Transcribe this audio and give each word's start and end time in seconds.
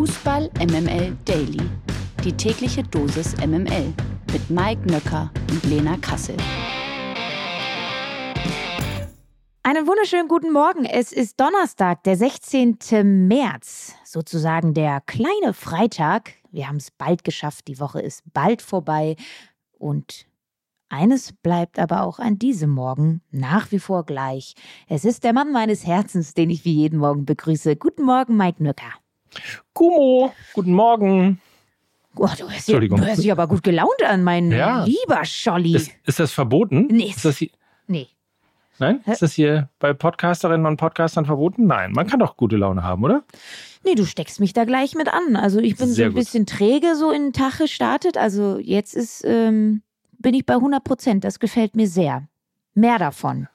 Fußball 0.00 0.48
MML 0.58 1.14
Daily. 1.26 1.60
Die 2.24 2.32
tägliche 2.32 2.82
Dosis 2.82 3.36
MML 3.36 3.92
mit 4.32 4.48
Mike 4.48 4.90
Nöcker 4.90 5.30
und 5.50 5.62
Lena 5.64 5.98
Kassel. 5.98 6.38
Einen 9.62 9.86
wunderschönen 9.86 10.26
guten 10.26 10.54
Morgen. 10.54 10.86
Es 10.86 11.12
ist 11.12 11.38
Donnerstag, 11.38 12.02
der 12.04 12.16
16. 12.16 12.78
März, 13.28 13.94
sozusagen 14.06 14.72
der 14.72 15.02
kleine 15.02 15.52
Freitag. 15.52 16.32
Wir 16.50 16.66
haben 16.66 16.76
es 16.76 16.90
bald 16.90 17.22
geschafft, 17.22 17.68
die 17.68 17.78
Woche 17.78 18.00
ist 18.00 18.22
bald 18.32 18.62
vorbei 18.62 19.16
und 19.76 20.24
eines 20.88 21.34
bleibt 21.34 21.78
aber 21.78 22.04
auch 22.04 22.18
an 22.18 22.38
diesem 22.38 22.70
Morgen 22.70 23.20
nach 23.30 23.70
wie 23.70 23.78
vor 23.78 24.06
gleich. 24.06 24.54
Es 24.88 25.04
ist 25.04 25.24
der 25.24 25.34
Mann 25.34 25.52
meines 25.52 25.86
Herzens, 25.86 26.32
den 26.32 26.48
ich 26.48 26.64
wie 26.64 26.72
jeden 26.72 27.00
Morgen 27.00 27.26
begrüße. 27.26 27.76
Guten 27.76 28.04
Morgen, 28.04 28.38
Mike 28.38 28.62
Nücker. 28.62 28.94
Kumo, 29.72 30.32
guten 30.54 30.72
Morgen. 30.72 31.40
Oh, 32.16 32.28
du, 32.38 32.50
hörst 32.50 32.68
dich, 32.68 32.88
du 32.88 32.98
hörst 32.98 33.22
dich 33.22 33.32
aber 33.32 33.46
gut 33.46 33.62
gelaunt 33.62 34.02
an, 34.04 34.24
mein 34.24 34.50
ja. 34.50 34.84
lieber 34.84 35.24
Scholli. 35.24 35.76
Ist, 35.76 35.92
ist, 36.04 36.18
das 36.18 36.32
verboten? 36.32 36.88
Nee. 36.90 37.10
Ist 37.10 37.24
das 37.24 37.38
hier? 37.38 37.50
Nee. 37.86 38.08
Nein? 38.78 39.00
Ist 39.06 39.22
das 39.22 39.34
hier 39.34 39.68
bei 39.78 39.92
Podcasterinnen 39.92 40.66
und 40.66 40.76
Podcastern 40.76 41.26
verboten? 41.26 41.66
Nein. 41.66 41.92
Man 41.92 42.06
kann 42.06 42.18
doch 42.18 42.36
gute 42.36 42.56
Laune 42.56 42.82
haben, 42.82 43.04
oder? 43.04 43.22
Nee, 43.84 43.94
du 43.94 44.04
steckst 44.04 44.40
mich 44.40 44.52
da 44.52 44.64
gleich 44.64 44.94
mit 44.94 45.08
an. 45.08 45.36
Also 45.36 45.60
ich 45.60 45.76
bin 45.76 45.88
Sehr 45.88 46.06
so 46.06 46.12
ein 46.12 46.14
bisschen 46.14 46.46
träge 46.46 46.96
so 46.96 47.10
in 47.10 47.24
den 47.24 47.32
Tag 47.32 47.58
gestartet. 47.58 48.16
Also 48.16 48.58
jetzt 48.58 48.94
ist, 48.94 49.22
ähm, 49.24 49.82
bin 50.18 50.34
ich 50.34 50.46
bei 50.46 50.54
100 50.54 50.82
Prozent. 50.82 51.24
Das 51.24 51.38
gefällt 51.38 51.76
mir 51.76 51.86
sehr. 51.86 52.26
Mehr 52.74 52.98
davon. 52.98 53.48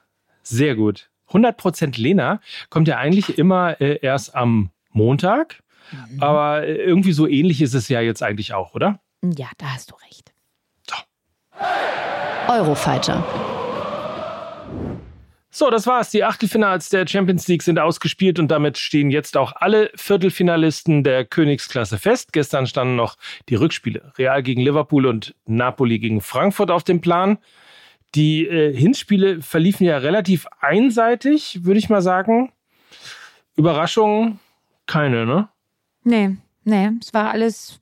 Sehr 0.43 0.75
gut. 0.75 1.09
100 1.27 1.57
Prozent 1.57 1.97
Lena 1.97 2.39
kommt 2.69 2.87
ja 2.87 2.97
eigentlich 2.97 3.37
immer 3.37 3.81
äh, 3.81 3.99
erst 4.01 4.35
am 4.35 4.69
Montag. 4.91 5.63
Mhm. 5.91 6.21
Aber 6.21 6.63
äh, 6.63 6.75
irgendwie 6.75 7.13
so 7.13 7.27
ähnlich 7.27 7.61
ist 7.61 7.73
es 7.73 7.89
ja 7.89 8.01
jetzt 8.01 8.23
eigentlich 8.23 8.53
auch, 8.53 8.73
oder? 8.73 8.99
Ja, 9.23 9.47
da 9.57 9.73
hast 9.73 9.91
du 9.91 9.95
recht. 9.95 10.33
So. 10.87 10.95
Eurofighter. 12.47 13.23
So, 15.57 15.69
das 15.69 15.87
war's. 15.87 16.11
Die 16.11 16.25
Achtelfinals 16.25 16.89
der 16.89 17.07
Champions 17.07 17.47
League 17.47 17.63
sind 17.63 17.79
ausgespielt 17.79 18.39
und 18.39 18.49
damit 18.49 18.77
stehen 18.77 19.09
jetzt 19.09 19.37
auch 19.37 19.53
alle 19.55 19.89
Viertelfinalisten 19.95 21.01
der 21.05 21.23
Königsklasse 21.23 21.97
fest. 21.97 22.33
Gestern 22.33 22.67
standen 22.67 22.97
noch 22.97 23.15
die 23.47 23.55
Rückspiele 23.55 24.11
Real 24.17 24.43
gegen 24.43 24.59
Liverpool 24.61 25.05
und 25.05 25.33
Napoli 25.45 25.99
gegen 25.99 26.19
Frankfurt 26.19 26.71
auf 26.71 26.83
dem 26.83 26.99
Plan. 26.99 27.37
Die 28.15 28.45
äh, 28.45 28.75
Hinspiele 28.75 29.41
verliefen 29.41 29.85
ja 29.85 29.97
relativ 29.97 30.45
einseitig, 30.59 31.63
würde 31.63 31.79
ich 31.79 31.89
mal 31.89 32.01
sagen. 32.01 32.51
Überraschungen 33.55 34.41
keine, 34.87 35.25
ne? 35.25 35.47
Nee, 36.05 36.37
nee, 36.63 36.91
es 37.01 37.13
war 37.13 37.31
alles 37.31 37.79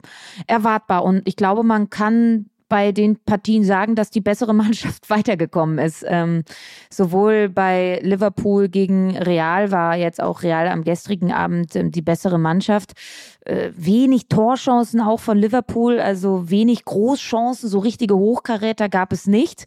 erwartbar 0.47 1.03
und 1.03 1.27
ich 1.27 1.35
glaube, 1.35 1.63
man 1.63 1.89
kann 1.89 2.49
bei 2.73 2.91
den 2.91 3.17
Partien 3.17 3.63
sagen, 3.63 3.93
dass 3.93 4.09
die 4.09 4.21
bessere 4.21 4.53
Mannschaft 4.55 5.07
weitergekommen 5.11 5.77
ist. 5.77 6.03
Ähm, 6.07 6.43
sowohl 6.89 7.47
bei 7.49 7.99
Liverpool 8.01 8.67
gegen 8.67 9.15
Real 9.15 9.69
war 9.69 9.95
jetzt 9.95 10.19
auch 10.19 10.41
Real 10.41 10.67
am 10.67 10.83
gestrigen 10.83 11.31
Abend 11.31 11.75
ähm, 11.75 11.91
die 11.91 12.01
bessere 12.01 12.39
Mannschaft. 12.39 12.93
Äh, 13.45 13.71
wenig 13.75 14.27
Torchancen 14.29 15.01
auch 15.01 15.19
von 15.19 15.37
Liverpool, 15.37 15.99
also 15.99 16.49
wenig 16.49 16.85
Großchancen, 16.85 17.67
so 17.67 17.79
richtige 17.79 18.15
Hochkaräter 18.15 18.87
gab 18.87 19.11
es 19.11 19.27
nicht. 19.27 19.65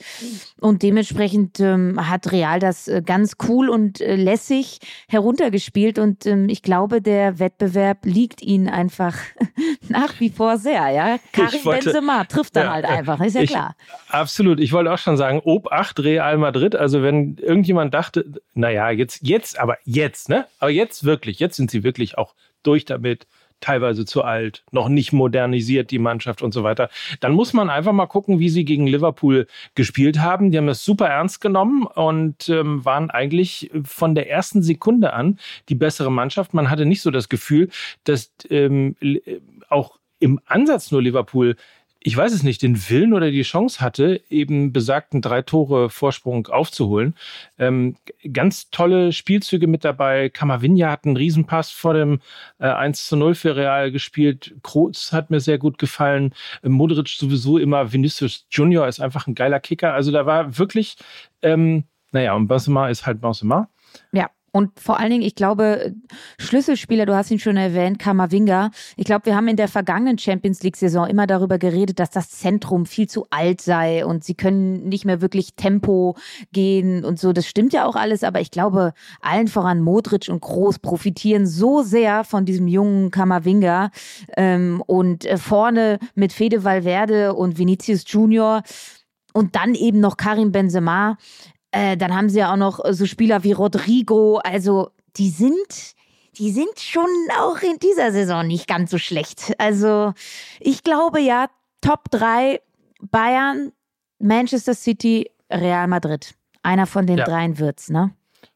Und 0.61 0.83
dementsprechend 0.83 1.61
ähm, 1.61 2.09
hat 2.09 2.33
Real 2.33 2.59
das 2.59 2.89
äh, 2.89 3.03
ganz 3.05 3.35
cool 3.49 3.69
und 3.69 4.01
äh, 4.01 4.17
lässig 4.17 4.79
heruntergespielt. 5.09 5.99
Und 5.99 6.25
ähm, 6.25 6.49
ich 6.49 6.63
glaube, 6.63 7.03
der 7.03 7.39
Wettbewerb 7.39 8.07
liegt 8.07 8.41
ihnen 8.41 8.69
einfach 8.69 9.15
nach 9.89 10.21
wie 10.21 10.31
vor 10.31 10.57
sehr. 10.57 10.89
Ja, 10.89 11.19
Karim 11.33 11.65
wollte, 11.65 11.85
Benzema 11.85 12.25
trifft 12.25 12.57
dann 12.57 12.65
ja, 12.65 12.73
halt 12.73 12.85
einfach, 12.87 13.21
ist 13.21 13.35
ja 13.35 13.43
ich, 13.43 13.51
klar. 13.51 13.77
Absolut. 14.09 14.59
Ich 14.59 14.73
wollte 14.73 14.91
auch 14.91 14.99
schon 14.99 15.19
sagen, 15.19 15.43
ob 15.45 15.71
8 15.71 16.01
Real 16.01 16.39
Madrid. 16.39 16.75
Also 16.77 17.03
wenn 17.03 17.37
irgendjemand 17.37 17.93
dachte, 17.93 18.25
naja, 18.55 18.89
jetzt, 18.89 19.21
jetzt, 19.21 19.59
aber 19.59 19.77
jetzt, 19.85 20.31
ne? 20.31 20.47
Aber 20.61 20.71
jetzt 20.71 21.05
wirklich, 21.05 21.41
jetzt 21.41 21.57
sind 21.57 21.71
sie 21.71 21.85
wirklich 21.85 22.17
auch 22.17 22.35
durch 22.63 22.85
damit 22.85 23.27
teilweise 23.61 24.05
zu 24.05 24.23
alt, 24.23 24.65
noch 24.71 24.89
nicht 24.89 25.13
modernisiert, 25.13 25.91
die 25.91 25.99
Mannschaft 25.99 26.43
und 26.43 26.53
so 26.53 26.63
weiter. 26.63 26.89
Dann 27.21 27.33
muss 27.33 27.53
man 27.53 27.71
einfach 27.71 27.93
mal 27.93 28.07
gucken, 28.07 28.39
wie 28.39 28.49
sie 28.49 28.65
gegen 28.65 28.87
Liverpool 28.87 29.47
gespielt 29.75 30.19
haben. 30.19 30.51
Die 30.51 30.59
haben 30.59 30.67
das 30.67 30.85
super 30.85 31.09
ernst 31.09 31.41
genommen 31.41 31.85
und 31.87 32.49
ähm, 32.49 32.85
waren 32.85 33.11
eigentlich 33.11 33.71
von 33.85 34.15
der 34.15 34.31
ersten 34.31 34.63
Sekunde 34.63 35.13
an 35.13 35.39
die 35.69 35.75
bessere 35.75 36.13
Mannschaft. 36.13 36.55
Man 36.55 36.71
hatte 36.71 36.87
nicht 36.87 37.03
so 37.03 37.11
das 37.11 37.29
Gefühl, 37.29 37.71
dass 38.05 38.31
ähm, 38.51 38.97
auch 39.69 39.99
im 40.19 40.41
Ansatz 40.47 40.91
nur 40.91 41.03
Liverpool 41.03 41.57
ich 42.07 42.17
weiß 42.17 42.33
es 42.33 42.45
nicht, 42.45 42.63
den 42.63 42.89
Willen 42.89 43.13
oder 43.13 43.33
die 43.33 43.43
Chance 43.43 43.81
hatte, 43.81 44.23
eben 44.31 44.73
besagten 44.73 45.23
drei 45.23 45.43
Tore 45.43 45.91
Vorsprung 45.91 46.47
aufzuholen. 46.47 47.17
Ähm, 47.59 47.97
ganz 48.33 48.71
tolle 48.71 49.11
Spielzüge 49.11 49.67
mit 49.67 49.85
dabei. 49.85 50.29
Kamavinja 50.29 50.89
hat 50.89 51.05
einen 51.05 51.17
Riesenpass 51.17 51.73
vor 51.73 51.95
dem 51.95 52.21
äh, 52.61 52.69
1 52.69 53.09
zu 53.09 53.17
0 53.17 53.35
für 53.35 53.57
Real 53.57 53.91
gespielt. 53.91 54.55
Kroos 54.63 55.13
hat 55.13 55.31
mir 55.31 55.41
sehr 55.41 55.59
gut 55.59 55.79
gefallen. 55.79 56.33
Modric 56.63 57.09
sowieso 57.09 57.59
immer. 57.59 57.93
Vinicius 57.93 58.47
Junior 58.53 58.87
ist 58.87 59.01
einfach 59.01 59.27
ein 59.27 59.35
geiler 59.35 59.59
Kicker. 59.59 59.93
Also 59.93 60.13
da 60.13 60.27
war 60.27 60.59
wirklich, 60.59 60.99
ähm, 61.43 61.87
naja, 62.13 62.35
und 62.35 62.47
Benzema 62.47 62.89
ist 62.89 63.05
halt 63.05 63.21
Benzema. 63.21 63.69
Ja, 64.13 64.31
und 64.57 64.81
vor 64.81 64.99
allen 64.99 65.11
Dingen, 65.11 65.23
ich 65.23 65.35
glaube, 65.35 65.95
Schlüsselspieler, 66.39 67.05
du 67.05 67.15
hast 67.15 67.31
ihn 67.31 67.39
schon 67.39 67.59
erwähnt, 67.59 67.99
Kamavinga. 67.99 68.71
Ich 68.97 69.05
glaube, 69.05 69.27
wir 69.27 69.37
haben 69.37 69.49
in 69.49 69.57
der 69.57 69.69
vergangenen 69.69 70.17
Champions 70.17 70.63
League-Saison 70.63 71.07
immer 71.09 71.27
darüber 71.27 71.59
geredet, 71.59 71.99
dass 71.99 72.09
das 72.09 72.31
Zentrum 72.31 72.87
viel 72.87 73.07
zu 73.07 73.27
alt 73.29 73.61
sei 73.61 74.07
und 74.07 74.25
sie 74.25 74.33
können 74.33 74.89
nicht 74.89 75.05
mehr 75.05 75.21
wirklich 75.21 75.57
Tempo 75.57 76.17
gehen 76.53 77.05
und 77.05 77.21
so. 77.21 77.35
Das 77.35 77.47
stimmt 77.47 77.75
ja 77.75 77.85
auch 77.85 77.97
alles, 77.97 78.25
aber 78.25 78.41
ich 78.41 78.51
glaube, 78.51 78.95
allen 79.21 79.49
voran 79.49 79.83
Modric 79.83 80.31
und 80.31 80.41
Groß 80.41 80.79
profitieren 80.79 81.47
so 81.47 81.83
sehr 81.83 82.25
von 82.25 82.47
diesem 82.47 82.67
jungen 82.67 83.11
Kamavinga. 83.11 83.91
Ähm, 84.39 84.83
und 84.87 85.27
äh, 85.27 85.37
vorne 85.37 85.99
mit 86.15 86.33
Fede 86.33 86.65
Valverde 86.65 87.35
und 87.35 87.59
Vinicius 87.59 88.05
Junior 88.07 88.63
und 89.35 89.55
dann 89.55 89.75
eben 89.75 90.01
noch 90.01 90.17
Karim 90.17 90.51
Benzema. 90.51 91.19
Äh, 91.71 91.97
dann 91.97 92.15
haben 92.15 92.29
sie 92.29 92.39
ja 92.39 92.53
auch 92.53 92.57
noch 92.57 92.81
so 92.91 93.07
Spieler 93.07 93.45
wie 93.45 93.53
Rodrigo. 93.53 94.39
Also 94.39 94.91
die 95.17 95.31
sind, 95.31 95.95
die 96.39 96.51
sind 96.51 96.79
schon 96.79 97.09
auch 97.39 97.61
in 97.63 97.79
dieser 97.79 98.13
Saison 98.13 98.47
nicht 98.47 98.67
ganz 98.67 98.91
so 98.91 98.99
schlecht. 98.99 99.55
Also 99.59 100.13
ich 100.61 100.83
glaube 100.85 101.21
ja, 101.21 101.49
Top 101.81 102.11
3 102.11 102.61
Bayern, 103.01 103.73
Manchester 104.19 104.75
City, 104.75 105.31
Real 105.51 105.87
Madrid. 105.87 106.35
Einer 106.63 106.87
von 106.87 107.07
den 107.07 107.19
ja. 107.19 107.25
dreien 107.25 107.59
wird's, 107.59 107.91
ne? 107.91 108.13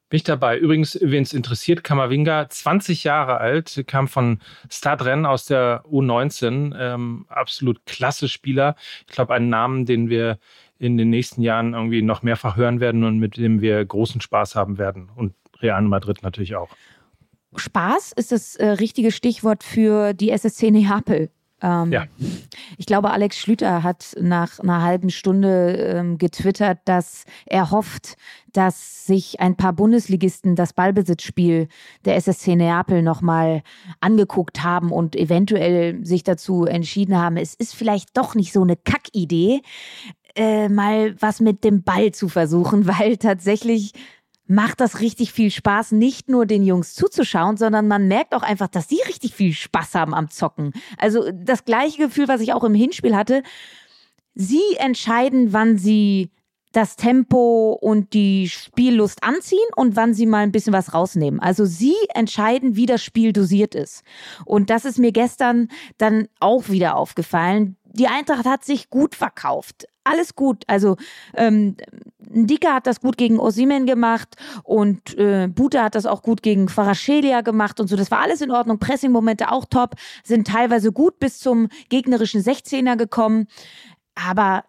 Bin 0.08 0.16
ich 0.16 0.24
dabei. 0.24 0.58
Übrigens, 0.58 0.98
wen 1.00 1.22
es 1.22 1.32
interessiert, 1.32 1.84
Kamavinga, 1.84 2.48
20 2.48 3.04
Jahre 3.04 3.38
alt, 3.38 3.84
kam 3.86 4.08
von 4.08 4.40
Startrennen 4.68 5.24
aus 5.24 5.44
der 5.44 5.84
U19. 5.84 6.74
Ähm, 6.76 7.26
absolut 7.28 7.86
klasse 7.86 8.28
Spieler. 8.28 8.74
Ich 9.06 9.14
glaube, 9.14 9.34
einen 9.34 9.50
Namen, 9.50 9.86
den 9.86 10.08
wir 10.08 10.40
in 10.80 10.96
den 10.96 11.10
nächsten 11.10 11.42
Jahren 11.42 11.74
irgendwie 11.74 12.02
noch 12.02 12.22
mehrfach 12.22 12.56
hören 12.56 12.80
werden 12.80 13.04
und 13.04 13.18
mit 13.18 13.36
dem 13.36 13.60
wir 13.60 13.84
großen 13.84 14.20
Spaß 14.20 14.56
haben 14.56 14.78
werden. 14.78 15.10
Und 15.14 15.34
Real 15.60 15.82
Madrid 15.82 16.22
natürlich 16.22 16.56
auch. 16.56 16.70
Spaß 17.54 18.12
ist 18.12 18.32
das 18.32 18.56
äh, 18.56 18.66
richtige 18.66 19.12
Stichwort 19.12 19.62
für 19.62 20.14
die 20.14 20.30
SSC 20.30 20.70
Neapel. 20.70 21.30
Ähm, 21.62 21.92
ja. 21.92 22.06
Ich 22.78 22.86
glaube, 22.86 23.10
Alex 23.10 23.36
Schlüter 23.36 23.82
hat 23.82 24.16
nach 24.18 24.58
einer 24.60 24.82
halben 24.82 25.10
Stunde 25.10 25.72
ähm, 25.76 26.16
getwittert, 26.16 26.78
dass 26.86 27.24
er 27.44 27.70
hofft, 27.70 28.16
dass 28.52 29.06
sich 29.06 29.40
ein 29.40 29.56
paar 29.56 29.72
Bundesligisten 29.72 30.56
das 30.56 30.72
Ballbesitzspiel 30.72 31.68
der 32.04 32.16
SSC 32.16 32.56
Neapel 32.56 33.02
nochmal 33.02 33.62
angeguckt 34.00 34.62
haben 34.62 34.90
und 34.90 35.14
eventuell 35.16 36.04
sich 36.04 36.24
dazu 36.24 36.64
entschieden 36.64 37.18
haben, 37.18 37.36
es 37.36 37.54
ist 37.54 37.74
vielleicht 37.74 38.16
doch 38.16 38.34
nicht 38.34 38.52
so 38.52 38.62
eine 38.62 38.76
Kackidee, 38.76 39.60
äh, 40.36 40.68
mal 40.68 41.14
was 41.20 41.40
mit 41.40 41.64
dem 41.64 41.82
Ball 41.82 42.12
zu 42.12 42.28
versuchen, 42.28 42.86
weil 43.00 43.16
tatsächlich 43.16 43.92
macht 44.46 44.80
das 44.80 45.00
richtig 45.00 45.32
viel 45.32 45.50
Spaß, 45.52 45.92
nicht 45.92 46.28
nur 46.28 46.44
den 46.44 46.64
Jungs 46.64 46.94
zuzuschauen, 46.94 47.56
sondern 47.56 47.86
man 47.86 48.08
merkt 48.08 48.34
auch 48.34 48.42
einfach, 48.42 48.66
dass 48.66 48.88
die 48.88 49.00
richtig 49.06 49.32
viel 49.32 49.52
Spaß 49.52 49.94
haben 49.94 50.12
am 50.12 50.28
Zocken. 50.28 50.72
Also 50.98 51.30
das 51.32 51.64
gleiche 51.64 51.98
Gefühl, 51.98 52.26
was 52.26 52.40
ich 52.40 52.52
auch 52.52 52.64
im 52.64 52.74
Hinspiel 52.74 53.14
hatte. 53.14 53.44
Sie 54.34 54.62
entscheiden, 54.78 55.52
wann 55.52 55.78
sie 55.78 56.32
das 56.72 56.96
Tempo 56.96 57.72
und 57.80 58.12
die 58.12 58.48
Spiellust 58.48 59.24
anziehen 59.24 59.58
und 59.74 59.96
wann 59.96 60.14
sie 60.14 60.26
mal 60.26 60.38
ein 60.38 60.52
bisschen 60.52 60.72
was 60.72 60.94
rausnehmen. 60.94 61.40
Also 61.40 61.64
sie 61.64 61.96
entscheiden, 62.14 62.76
wie 62.76 62.86
das 62.86 63.02
Spiel 63.02 63.32
dosiert 63.32 63.74
ist. 63.74 64.04
Und 64.44 64.70
das 64.70 64.84
ist 64.84 64.98
mir 64.98 65.12
gestern 65.12 65.68
dann 65.98 66.28
auch 66.38 66.68
wieder 66.68 66.96
aufgefallen 66.96 67.76
die 67.92 68.08
Eintracht 68.08 68.46
hat 68.46 68.64
sich 68.64 68.90
gut 68.90 69.14
verkauft. 69.14 69.86
Alles 70.04 70.34
gut. 70.34 70.64
Also 70.66 70.96
ähm, 71.34 71.76
Dika 72.18 72.74
hat 72.74 72.86
das 72.86 73.00
gut 73.00 73.16
gegen 73.16 73.38
Osimen 73.38 73.86
gemacht 73.86 74.36
und 74.62 75.16
äh, 75.18 75.48
Buta 75.48 75.84
hat 75.84 75.94
das 75.94 76.06
auch 76.06 76.22
gut 76.22 76.42
gegen 76.42 76.68
Faraschelia 76.68 77.40
gemacht 77.42 77.80
und 77.80 77.88
so. 77.88 77.96
Das 77.96 78.10
war 78.10 78.20
alles 78.20 78.40
in 78.40 78.50
Ordnung. 78.50 78.78
Pressing-Momente 78.78 79.50
auch 79.50 79.64
top, 79.66 79.94
sind 80.24 80.46
teilweise 80.46 80.92
gut 80.92 81.18
bis 81.18 81.38
zum 81.38 81.68
gegnerischen 81.88 82.42
16er 82.42 82.96
gekommen. 82.96 83.46
Aber 84.14 84.64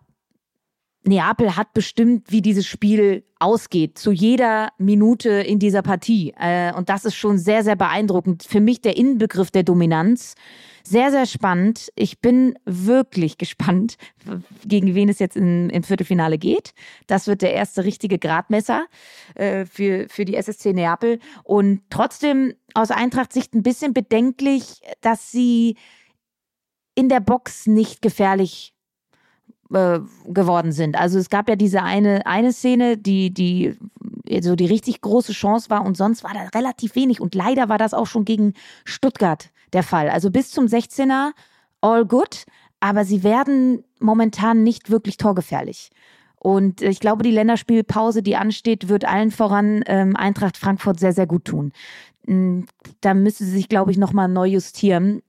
Neapel 1.04 1.56
hat 1.56 1.74
bestimmt, 1.74 2.32
wie 2.32 2.42
dieses 2.42 2.68
Spiel 2.68 3.24
ausgeht, 3.40 3.98
zu 3.98 4.12
jeder 4.12 4.70
Minute 4.78 5.30
in 5.30 5.58
dieser 5.58 5.82
Partie. 5.82 6.34
Äh, 6.40 6.74
und 6.74 6.90
das 6.90 7.06
ist 7.06 7.16
schon 7.16 7.40
sehr, 7.40 7.64
sehr 7.64 7.76
beeindruckend. 7.76 8.44
Für 8.44 8.60
mich 8.60 8.82
der 8.82 8.98
Inbegriff 8.98 9.50
der 9.50 9.64
Dominanz. 9.64 10.36
Sehr, 10.84 11.10
sehr 11.12 11.26
spannend. 11.26 11.92
Ich 11.96 12.22
bin 12.22 12.56
wirklich 12.66 13.38
gespannt, 13.40 13.98
gegen 14.64 14.94
wen 14.94 15.10
es 15.10 15.18
jetzt 15.18 15.36
in, 15.36 15.72
im 15.72 15.82
Viertelfinale 15.82 16.38
geht. 16.38 16.74
Das 17.08 17.26
wird 17.26 17.42
der 17.42 17.54
erste 17.54 17.84
richtige 17.84 18.20
Gradmesser 18.20 18.86
äh, 19.34 19.66
für, 19.66 20.08
für 20.08 20.26
die 20.26 20.36
SSC 20.36 20.74
Neapel. 20.74 21.20
Und 21.44 21.82
trotzdem 21.90 22.54
aus 22.76 22.92
Eintracht-Sicht 22.92 23.56
ein 23.56 23.64
bisschen 23.64 23.94
bedenklich, 23.94 24.82
dass 25.02 25.32
sie 25.32 25.78
in 26.94 27.10
der 27.10 27.22
Box 27.22 27.66
nicht 27.66 28.04
gefährlich 28.04 28.76
äh, 29.74 30.00
geworden 30.26 30.72
sind. 30.72 30.96
Also 30.96 31.20
es 31.20 31.30
gab 31.30 31.50
ja 31.50 31.56
diese 31.56 31.84
eine, 31.84 32.26
eine 32.26 32.54
Szene, 32.54 32.98
die, 32.98 33.34
die 33.34 33.78
so 34.42 34.56
die 34.56 34.66
richtig 34.66 35.02
große 35.02 35.34
Chance 35.34 35.70
war 35.70 35.86
und 35.86 35.98
sonst 35.98 36.24
war 36.24 36.34
da 36.34 36.48
relativ 36.58 36.96
wenig. 36.96 37.20
Und 37.20 37.36
leider 37.36 37.70
war 37.70 37.78
das 37.78 37.94
auch 37.94 38.08
schon 38.08 38.26
gegen 38.26 38.54
Stuttgart 38.86 39.50
der 39.74 39.84
Fall. 39.84 40.10
Also 40.10 40.32
bis 40.32 40.52
zum 40.52 40.66
16er 40.66 41.32
all 41.82 42.06
good, 42.06 42.46
aber 42.80 43.06
sie 43.06 43.24
werden 43.24 43.84
momentan 44.00 44.64
nicht 44.64 44.90
wirklich 44.90 45.18
torgefährlich. 45.18 45.90
Und 46.38 46.82
ich 46.82 47.00
glaube, 47.00 47.24
die 47.24 47.32
Länderspielpause, 47.32 48.24
die 48.24 48.36
ansteht, 48.36 48.90
wird 48.90 49.06
allen 49.06 49.30
voran 49.30 49.84
ähm, 49.86 50.16
Eintracht 50.16 50.58
Frankfurt 50.58 51.00
sehr, 51.00 51.14
sehr 51.14 51.28
gut 51.28 51.46
tun. 51.46 51.72
Mm, 52.26 52.62
da 53.02 53.14
müsste 53.14 53.44
sie 53.46 53.52
sich, 53.52 53.70
glaube 53.70 53.92
ich, 53.92 53.98
nochmal 53.98 54.28
neu 54.28 54.48
justieren. 54.48 55.22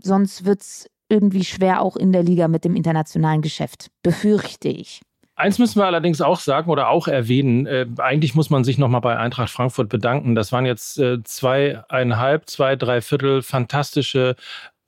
Sonst 0.00 0.44
wird 0.44 0.62
es 0.62 0.88
irgendwie 1.12 1.44
schwer 1.44 1.82
auch 1.82 1.96
in 1.96 2.12
der 2.12 2.22
Liga 2.22 2.48
mit 2.48 2.64
dem 2.64 2.74
internationalen 2.74 3.42
Geschäft, 3.42 3.90
befürchte 4.02 4.68
ich. 4.68 5.02
Eins 5.34 5.58
müssen 5.58 5.78
wir 5.80 5.86
allerdings 5.86 6.20
auch 6.20 6.40
sagen 6.40 6.70
oder 6.70 6.88
auch 6.88 7.08
erwähnen. 7.08 7.66
Äh, 7.66 7.86
eigentlich 7.98 8.34
muss 8.34 8.50
man 8.50 8.64
sich 8.64 8.78
nochmal 8.78 9.00
bei 9.00 9.16
Eintracht 9.16 9.50
Frankfurt 9.50 9.88
bedanken. 9.88 10.34
Das 10.34 10.52
waren 10.52 10.66
jetzt 10.66 10.98
äh, 10.98 11.22
zweieinhalb, 11.22 12.48
zwei, 12.48 12.76
drei 12.76 13.00
Viertel 13.00 13.42
fantastische 13.42 14.36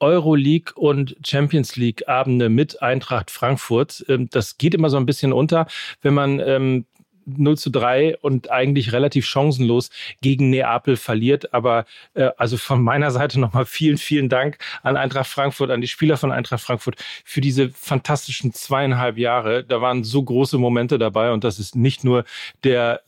Euroleague 0.01 0.75
und 0.75 1.17
Champions 1.25 1.77
League 1.77 2.09
Abende 2.09 2.49
mit 2.49 2.83
Eintracht 2.83 3.31
Frankfurt. 3.31 4.05
Ähm, 4.09 4.29
das 4.31 4.59
geht 4.59 4.75
immer 4.75 4.91
so 4.91 4.97
ein 4.97 5.07
bisschen 5.07 5.33
unter, 5.33 5.67
wenn 6.03 6.15
man 6.15 6.41
ähm, 6.41 6.87
0 7.27 7.59
zu 7.59 7.71
3 7.71 8.19
und 8.19 8.51
eigentlich 8.51 8.93
relativ 8.93 9.27
chancenlos 9.27 9.91
gegen 10.21 10.51
Neapel 10.51 10.97
verliert. 10.97 11.53
Aber 11.53 11.85
äh, 12.15 12.31
also 12.37 12.57
von 12.57 12.83
meiner 12.83 13.11
Seite 13.11 13.41
nochmal 13.41 13.67
vielen, 13.67 13.99
vielen 13.99 14.29
Dank 14.29 14.59
an 14.83 14.97
Eintracht 14.97 15.29
Frankfurt, 15.29 15.71
an 15.71 15.81
die 15.81 15.89
Spieler 15.89 16.17
von 16.17 16.33
Eintracht 16.33 16.63
Frankfurt 16.63 16.97
für 17.25 17.41
diese 17.41 17.71
fantastischen 17.71 18.53
zweieinhalb 18.53 19.19
Jahre. 19.19 19.65
Da 19.65 19.81
waren 19.81 20.05
so 20.05 20.23
große 20.23 20.59
Momente 20.59 20.99
dabei 20.99 21.33
und 21.33 21.45
das 21.45 21.59
ist 21.59 21.77
nicht 21.77 22.05
nur 22.05 22.25
der 22.63 23.03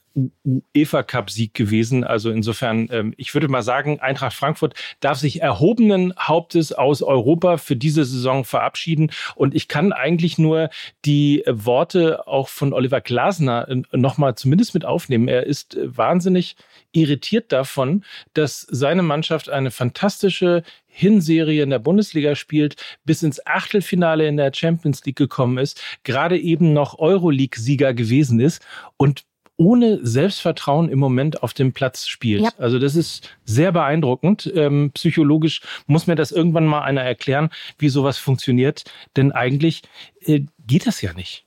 UEFA 0.74 1.02
Cup 1.02 1.30
Sieg 1.30 1.54
gewesen. 1.54 2.02
Also 2.02 2.30
insofern, 2.30 2.88
ähm, 2.90 3.14
ich 3.16 3.34
würde 3.34 3.48
mal 3.48 3.62
sagen, 3.62 4.00
Eintracht 4.00 4.34
Frankfurt 4.34 4.74
darf 5.00 5.18
sich 5.18 5.42
erhobenen 5.42 6.14
Hauptes 6.18 6.72
aus 6.72 7.02
Europa 7.02 7.58
für 7.58 7.76
diese 7.76 8.04
Saison 8.04 8.44
verabschieden. 8.44 9.10
Und 9.34 9.54
ich 9.54 9.68
kann 9.68 9.92
eigentlich 9.92 10.38
nur 10.38 10.70
die 11.04 11.44
Worte 11.46 12.26
auch 12.26 12.48
von 12.48 12.72
Oliver 12.72 13.00
Glasner 13.00 13.68
äh, 13.68 13.82
nochmal 13.92 14.34
zumindest 14.36 14.74
mit 14.74 14.84
aufnehmen. 14.84 15.28
Er 15.28 15.44
ist 15.44 15.76
wahnsinnig 15.82 16.56
irritiert 16.92 17.52
davon, 17.52 18.04
dass 18.32 18.66
seine 18.70 19.02
Mannschaft 19.02 19.50
eine 19.50 19.70
fantastische 19.70 20.62
Hinserie 20.86 21.62
in 21.62 21.68
der 21.68 21.78
Bundesliga 21.78 22.34
spielt, 22.34 22.76
bis 23.04 23.22
ins 23.22 23.44
Achtelfinale 23.46 24.26
in 24.26 24.38
der 24.38 24.50
Champions 24.54 25.04
League 25.04 25.16
gekommen 25.16 25.58
ist, 25.58 25.82
gerade 26.04 26.38
eben 26.38 26.72
noch 26.72 26.98
Euroleague-Sieger 26.98 27.92
gewesen 27.92 28.40
ist 28.40 28.64
und 28.96 29.24
ohne 29.56 30.04
Selbstvertrauen 30.04 30.88
im 30.88 30.98
Moment 30.98 31.42
auf 31.42 31.54
dem 31.54 31.72
Platz 31.72 32.06
spielt. 32.06 32.42
Ja. 32.42 32.50
Also 32.58 32.78
das 32.78 32.94
ist 32.94 33.30
sehr 33.44 33.72
beeindruckend. 33.72 34.52
Ähm, 34.54 34.90
psychologisch 34.92 35.62
muss 35.86 36.06
mir 36.06 36.14
das 36.14 36.32
irgendwann 36.32 36.66
mal 36.66 36.82
einer 36.82 37.02
erklären, 37.02 37.50
wie 37.78 37.88
sowas 37.88 38.18
funktioniert. 38.18 38.84
Denn 39.16 39.32
eigentlich 39.32 39.82
äh, 40.20 40.42
geht 40.66 40.86
das 40.86 41.00
ja 41.00 41.12
nicht. 41.14 41.45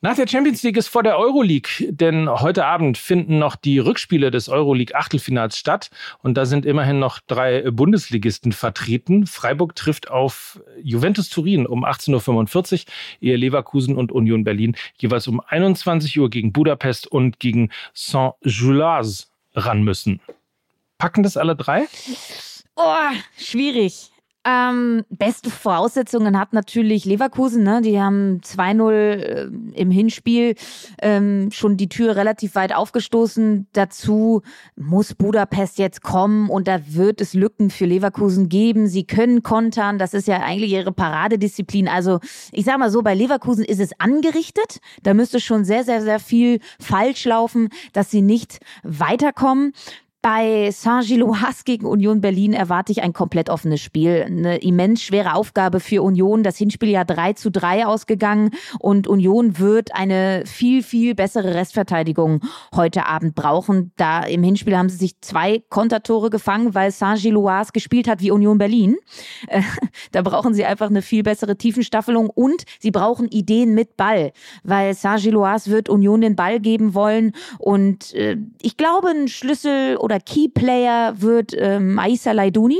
Nach 0.00 0.14
der 0.14 0.28
Champions 0.28 0.62
League 0.62 0.76
ist 0.76 0.86
vor 0.86 1.02
der 1.02 1.18
Euroleague, 1.18 1.92
denn 1.92 2.30
heute 2.30 2.66
Abend 2.66 2.98
finden 2.98 3.40
noch 3.40 3.56
die 3.56 3.80
Rückspiele 3.80 4.30
des 4.30 4.48
Euroleague 4.48 4.94
Achtelfinals 4.94 5.58
statt 5.58 5.90
und 6.22 6.34
da 6.34 6.46
sind 6.46 6.66
immerhin 6.66 7.00
noch 7.00 7.18
drei 7.18 7.68
Bundesligisten 7.72 8.52
vertreten. 8.52 9.26
Freiburg 9.26 9.74
trifft 9.74 10.08
auf 10.08 10.60
Juventus 10.80 11.30
Turin 11.30 11.66
um 11.66 11.84
18.45 11.84 12.72
Uhr, 12.72 12.92
ehe 13.20 13.36
Leverkusen 13.36 13.96
und 13.96 14.12
Union 14.12 14.44
Berlin 14.44 14.76
jeweils 14.98 15.26
um 15.26 15.40
21 15.44 16.16
Uhr 16.20 16.30
gegen 16.30 16.52
Budapest 16.52 17.08
und 17.08 17.40
gegen 17.40 17.70
Saint-Gilloise 17.92 19.26
ran 19.54 19.82
müssen. 19.82 20.20
Packen 20.98 21.24
das 21.24 21.36
alle 21.36 21.56
drei? 21.56 21.86
Oh, 22.76 23.10
schwierig. 23.36 24.12
Ähm, 24.48 25.04
beste 25.10 25.50
Voraussetzungen 25.50 26.38
hat 26.38 26.54
natürlich 26.54 27.04
Leverkusen. 27.04 27.64
Ne? 27.64 27.82
Die 27.82 28.00
haben 28.00 28.40
2-0 28.40 28.92
äh, 28.92 29.50
im 29.74 29.90
Hinspiel 29.90 30.54
ähm, 31.02 31.50
schon 31.52 31.76
die 31.76 31.90
Tür 31.90 32.16
relativ 32.16 32.54
weit 32.54 32.74
aufgestoßen. 32.74 33.66
Dazu 33.74 34.40
muss 34.74 35.12
Budapest 35.12 35.78
jetzt 35.78 36.02
kommen 36.02 36.48
und 36.48 36.66
da 36.66 36.80
wird 36.94 37.20
es 37.20 37.34
Lücken 37.34 37.68
für 37.68 37.84
Leverkusen 37.84 38.48
geben. 38.48 38.86
Sie 38.86 39.04
können 39.04 39.42
kontern. 39.42 39.98
Das 39.98 40.14
ist 40.14 40.26
ja 40.26 40.38
eigentlich 40.38 40.72
ihre 40.72 40.92
Paradedisziplin. 40.92 41.86
Also 41.86 42.20
ich 42.50 42.64
sage 42.64 42.78
mal 42.78 42.90
so, 42.90 43.02
bei 43.02 43.14
Leverkusen 43.14 43.66
ist 43.66 43.80
es 43.80 43.90
angerichtet. 44.00 44.78
Da 45.02 45.12
müsste 45.12 45.40
schon 45.40 45.66
sehr, 45.66 45.84
sehr, 45.84 46.00
sehr 46.00 46.20
viel 46.20 46.60
falsch 46.80 47.26
laufen, 47.26 47.68
dass 47.92 48.10
sie 48.10 48.22
nicht 48.22 48.60
weiterkommen. 48.82 49.74
Bei 50.20 50.72
Saint-Gilloise 50.72 51.62
gegen 51.64 51.86
Union 51.86 52.20
Berlin 52.20 52.52
erwarte 52.52 52.90
ich 52.90 53.02
ein 53.02 53.12
komplett 53.12 53.50
offenes 53.50 53.80
Spiel. 53.80 54.24
Eine 54.26 54.56
immens 54.56 55.00
schwere 55.00 55.34
Aufgabe 55.34 55.78
für 55.78 56.02
Union. 56.02 56.42
Das 56.42 56.56
Hinspiel 56.56 56.88
ja 56.88 57.04
3 57.04 57.34
zu 57.34 57.52
3 57.52 57.86
ausgegangen 57.86 58.50
und 58.80 59.06
Union 59.06 59.60
wird 59.60 59.94
eine 59.94 60.42
viel, 60.44 60.82
viel 60.82 61.14
bessere 61.14 61.54
Restverteidigung 61.54 62.40
heute 62.74 63.06
Abend 63.06 63.36
brauchen. 63.36 63.92
Da 63.94 64.24
im 64.24 64.42
Hinspiel 64.42 64.76
haben 64.76 64.88
sie 64.88 64.96
sich 64.96 65.20
zwei 65.20 65.62
Kontertore 65.68 66.30
gefangen, 66.30 66.74
weil 66.74 66.90
Saint-Gilloise 66.90 67.70
gespielt 67.72 68.08
hat 68.08 68.20
wie 68.20 68.32
Union 68.32 68.58
Berlin. 68.58 68.96
Äh, 69.46 69.62
da 70.10 70.22
brauchen 70.22 70.52
sie 70.52 70.64
einfach 70.64 70.90
eine 70.90 71.02
viel 71.02 71.22
bessere 71.22 71.56
Tiefenstaffelung 71.56 72.28
und 72.28 72.64
sie 72.80 72.90
brauchen 72.90 73.28
Ideen 73.28 73.72
mit 73.72 73.96
Ball, 73.96 74.32
weil 74.64 74.94
Saint-Gilloise 74.94 75.70
wird 75.70 75.88
Union 75.88 76.22
den 76.22 76.34
Ball 76.34 76.58
geben 76.58 76.94
wollen 76.94 77.34
und 77.60 78.14
äh, 78.14 78.36
ich 78.60 78.76
glaube, 78.76 79.10
ein 79.10 79.28
Schlüssel 79.28 79.96
oder 80.08 80.20
Keyplayer 80.20 81.20
wird 81.20 81.52
ähm, 81.54 81.98
Aissa 81.98 82.32
Laiduni. 82.32 82.78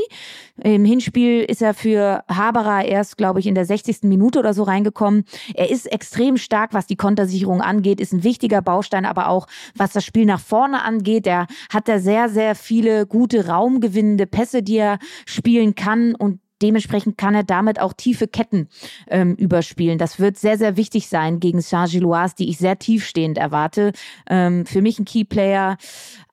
Im 0.63 0.87
Hinspiel 0.87 1.43
ist 1.43 1.61
er 1.61 1.75
für 1.75 2.25
Haberer 2.27 2.87
erst, 2.87 3.19
glaube 3.19 3.39
ich, 3.39 3.47
in 3.47 3.55
der 3.55 3.67
60. 3.67 4.05
Minute 4.05 4.39
oder 4.39 4.55
so 4.55 4.63
reingekommen. 4.63 5.25
Er 5.53 5.71
ist 5.71 5.85
extrem 5.93 6.39
stark, 6.39 6.73
was 6.73 6.87
die 6.87 6.97
Kontersicherung 6.97 7.61
angeht, 7.61 8.01
ist 8.01 8.15
ein 8.15 8.25
wichtiger 8.25 8.63
Baustein, 8.63 9.05
aber 9.05 9.29
auch 9.29 9.47
was 9.77 9.93
das 9.93 10.07
Spiel 10.07 10.25
nach 10.25 10.41
vorne 10.41 10.83
angeht. 10.83 11.27
Er 11.27 11.47
hat 11.71 11.87
da 11.87 11.99
sehr, 11.99 12.31
sehr 12.31 12.55
viele 12.55 13.07
gute 13.07 13.47
raumgewinnende 13.47 14.27
Pässe, 14.27 14.63
die 14.63 14.79
er 14.79 14.99
spielen 15.27 15.75
kann 15.75 16.15
und 16.15 16.41
Dementsprechend 16.63 17.19
kann 17.19 17.35
er 17.35 17.45
damit 17.45 17.81
auch 17.81 17.93
tiefe 17.93 18.29
Ketten 18.29 18.69
ähm, 19.09 19.35
überspielen. 19.35 19.99
Das 19.99 20.19
wird 20.19 20.39
sehr, 20.39 20.59
sehr 20.59 20.77
wichtig 20.77 21.09
sein 21.09 21.41
gegen 21.41 21.61
Saint-Gilloise, 21.61 22.35
die 22.39 22.49
ich 22.51 22.59
sehr 22.59 22.79
tiefstehend 22.79 23.39
erwarte. 23.39 23.93
Ähm, 24.29 24.67
für 24.67 24.83
mich 24.83 24.99
ein 24.99 25.05
Keyplayer 25.05 25.77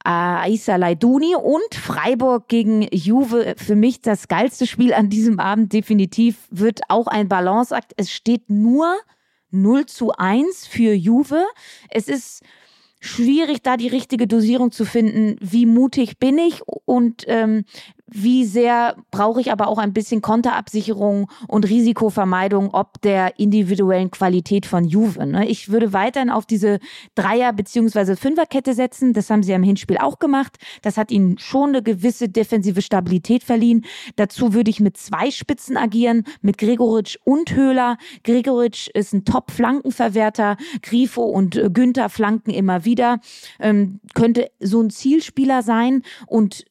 äh, 0.05 0.77
Laiduni 0.77 1.35
und 1.35 1.75
Freiburg 1.75 2.47
gegen 2.47 2.87
Juve. 2.91 3.55
Für 3.57 3.75
mich 3.75 4.01
das 4.01 4.27
geilste 4.27 4.67
Spiel 4.67 4.93
an 4.93 5.09
diesem 5.09 5.39
Abend 5.39 5.73
definitiv 5.73 6.47
wird 6.51 6.81
auch 6.89 7.07
ein 7.07 7.27
Balanceakt. 7.27 7.93
Es 7.97 8.11
steht 8.11 8.49
nur 8.49 8.95
0 9.51 9.85
zu 9.85 10.11
1 10.11 10.67
für 10.67 10.93
Juve. 10.93 11.43
Es 11.89 12.07
ist 12.07 12.43
schwierig, 12.99 13.61
da 13.61 13.77
die 13.77 13.87
richtige 13.87 14.27
Dosierung 14.27 14.71
zu 14.71 14.85
finden. 14.85 15.37
Wie 15.39 15.65
mutig 15.65 16.19
bin 16.19 16.37
ich 16.37 16.61
und 16.85 17.23
ähm, 17.27 17.65
wie 18.07 18.45
sehr 18.45 18.95
brauche 19.09 19.41
ich 19.41 19.51
aber 19.51 19.67
auch 19.67 19.79
ein 19.79 19.93
bisschen 19.93 20.21
Konterabsicherung 20.21 21.29
und 21.47 21.67
Risikovermeidung 21.67 22.69
ob 22.71 23.01
der 23.01 23.39
individuellen 23.39 24.11
Qualität 24.11 24.65
von 24.65 24.85
Juve. 24.85 25.25
Ne? 25.25 25.47
Ich 25.47 25.69
würde 25.69 25.91
weiterhin 25.91 26.29
auf 26.29 26.45
diese 26.45 26.79
Dreier- 27.15 27.53
bzw. 27.53 28.15
Fünferkette 28.15 28.73
setzen. 28.73 29.13
Das 29.13 29.29
haben 29.29 29.41
sie 29.41 29.53
im 29.53 29.63
Hinspiel 29.63 29.97
auch 29.97 30.19
gemacht. 30.19 30.57
Das 30.83 30.97
hat 30.97 31.11
ihnen 31.11 31.39
schon 31.39 31.69
eine 31.69 31.81
gewisse 31.81 32.29
defensive 32.29 32.81
Stabilität 32.81 33.43
verliehen. 33.43 33.85
Dazu 34.17 34.53
würde 34.53 34.69
ich 34.69 34.79
mit 34.79 34.97
zwei 34.97 35.31
Spitzen 35.31 35.75
agieren, 35.75 36.25
mit 36.41 36.57
Gregoritsch 36.57 37.17
und 37.23 37.55
Höhler. 37.55 37.97
Gregoritsch 38.23 38.87
ist 38.93 39.13
ein 39.13 39.25
Top-Flankenverwerter. 39.25 40.57
Grifo 40.83 41.23
und 41.23 41.55
äh, 41.55 41.69
Günther 41.71 42.09
flanken 42.09 42.51
immer 42.51 42.85
wieder. 42.85 43.19
Ähm, 43.59 43.99
könnte 44.13 44.51
so 44.59 44.81
ein 44.81 44.91
Zielspieler 44.91 45.63
sein 45.63 46.03
und 46.27 46.65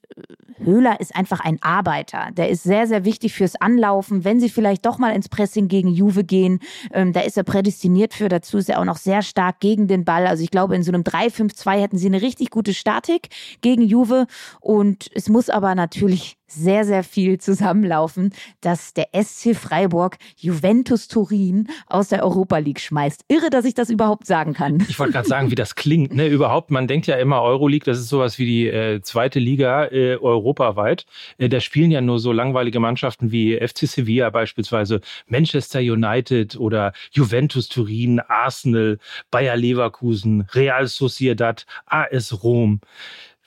Höhler 0.62 1.00
ist 1.00 1.14
einfach 1.14 1.40
ein 1.40 1.61
Arbeiter. 1.62 2.28
Der 2.37 2.49
ist 2.49 2.62
sehr, 2.62 2.87
sehr 2.87 3.04
wichtig 3.04 3.34
fürs 3.34 3.56
Anlaufen. 3.56 4.25
Wenn 4.25 4.40
sie 4.40 4.49
vielleicht 4.49 4.87
doch 4.87 4.99
mal 4.99 5.14
ins 5.14 5.28
Pressing 5.28 5.68
gegen 5.68 5.88
Juve 5.88 6.25
gehen, 6.25 6.61
ähm, 6.92 7.12
da 7.12 7.20
ist 7.20 7.37
er 7.37 7.44
prädestiniert 7.44 8.14
für. 8.14 8.28
Dazu 8.28 8.58
ist 8.58 8.68
er 8.68 8.80
auch 8.80 8.84
noch 8.84 8.96
sehr 8.96 9.23
stark 9.23 9.61
gegen 9.61 9.88
den 9.88 10.04
Ball. 10.04 10.26
Also 10.26 10.42
ich 10.42 10.50
glaube, 10.50 10.76
in 10.76 10.82
so 10.82 10.92
einem 10.92 11.02
3-5-2 11.02 11.80
hätten 11.80 11.99
sie 11.99 12.06
eine 12.06 12.23
richtig 12.23 12.50
gute 12.50 12.75
Statik 12.75 13.28
gegen 13.61 13.82
Juve. 13.82 14.26
Und 14.61 15.11
es 15.14 15.28
muss 15.28 15.50
aber 15.50 15.75
natürlich 15.75 16.37
sehr, 16.54 16.84
sehr 16.84 17.04
viel 17.04 17.38
zusammenlaufen, 17.38 18.32
dass 18.61 18.94
der 18.94 19.08
SC 19.12 19.54
Freiburg 19.54 20.16
Juventus 20.37 21.08
Turin 21.08 21.68
aus 21.87 22.08
der 22.08 22.23
Europa 22.25 22.58
League 22.58 22.80
schmeißt. 22.80 23.25
Irre, 23.28 23.50
dass 23.50 23.64
ich 23.64 23.75
das 23.75 23.90
überhaupt 23.90 24.26
sagen 24.26 24.54
kann. 24.54 24.84
Ich 24.88 24.99
wollte 24.99 25.12
gerade 25.12 25.28
sagen, 25.28 25.50
wie 25.50 25.54
das 25.54 25.75
klingt. 25.75 26.14
Ne? 26.14 26.28
Überhaupt, 26.28 26.70
man 26.70 26.87
denkt 26.87 27.06
ja 27.06 27.16
immer, 27.16 27.42
Euroleague, 27.42 27.84
das 27.84 27.99
ist 27.99 28.08
sowas 28.08 28.38
wie 28.38 28.46
die 28.46 28.68
äh, 28.68 29.00
zweite 29.02 29.38
Liga 29.38 29.87
äh, 29.87 30.16
europaweit. 30.16 31.06
Äh, 31.38 31.49
da 31.49 31.61
spielen 31.61 31.90
ja 31.90 32.00
nur 32.00 32.18
so 32.18 32.32
langweilige 32.32 32.80
Mannschaften 32.80 33.32
wie 33.32 33.56
FC 33.56 33.87
Sevilla 33.88 34.30
beispielsweise, 34.30 35.00
Manchester 35.26 35.80
United 35.80 36.56
oder 36.56 36.92
Juventus 37.11 37.68
Turin, 37.68 38.20
Arsenal, 38.20 38.99
Bayer 39.30 39.56
Leverkusen, 39.56 40.42
Real 40.52 40.87
Sociedad, 40.87 41.66
AS 41.87 42.42
Rom 42.42 42.80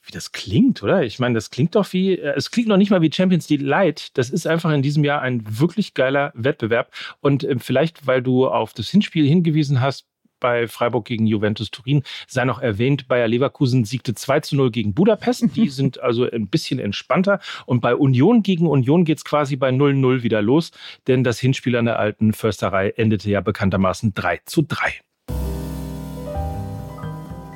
wie 0.07 0.11
das 0.11 0.31
klingt, 0.31 0.81
oder? 0.83 1.03
Ich 1.03 1.19
meine, 1.19 1.35
das 1.35 1.49
klingt 1.49 1.75
doch 1.75 1.91
wie, 1.93 2.17
äh, 2.17 2.33
es 2.35 2.51
klingt 2.51 2.67
noch 2.67 2.77
nicht 2.77 2.89
mal 2.89 3.01
wie 3.01 3.11
Champions 3.11 3.49
League 3.49 3.61
Light. 3.61 4.17
Das 4.17 4.29
ist 4.29 4.47
einfach 4.47 4.71
in 4.71 4.81
diesem 4.81 5.03
Jahr 5.03 5.21
ein 5.21 5.43
wirklich 5.59 5.93
geiler 5.93 6.31
Wettbewerb. 6.33 6.91
Und 7.19 7.43
äh, 7.43 7.57
vielleicht, 7.59 8.07
weil 8.07 8.21
du 8.21 8.47
auf 8.47 8.73
das 8.73 8.89
Hinspiel 8.89 9.27
hingewiesen 9.27 9.81
hast, 9.81 10.05
bei 10.39 10.67
Freiburg 10.67 11.05
gegen 11.05 11.25
Juventus 11.25 11.71
Turin. 11.71 12.03
Sei 12.27 12.45
noch 12.45 12.59
erwähnt, 12.59 13.07
Bayer 13.07 13.27
Leverkusen 13.27 13.85
siegte 13.85 14.13
2 14.13 14.41
zu 14.41 14.55
0 14.55 14.71
gegen 14.71 14.93
Budapest. 14.93 15.55
Die 15.55 15.69
sind 15.69 15.99
also 15.99 16.29
ein 16.29 16.47
bisschen 16.47 16.79
entspannter. 16.79 17.39
Und 17.65 17.81
bei 17.81 17.95
Union 17.95 18.43
gegen 18.43 18.67
Union 18.67 19.05
geht 19.05 19.17
es 19.17 19.25
quasi 19.25 19.55
bei 19.55 19.69
0-0 19.69 20.23
wieder 20.23 20.41
los, 20.41 20.71
denn 21.07 21.23
das 21.23 21.39
Hinspiel 21.39 21.75
an 21.75 21.85
der 21.85 21.99
alten 21.99 22.33
Försterei 22.33 22.89
endete 22.89 23.29
ja 23.29 23.41
bekanntermaßen 23.41 24.13
3 24.13 24.41
zu 24.45 24.61
3. 24.61 24.93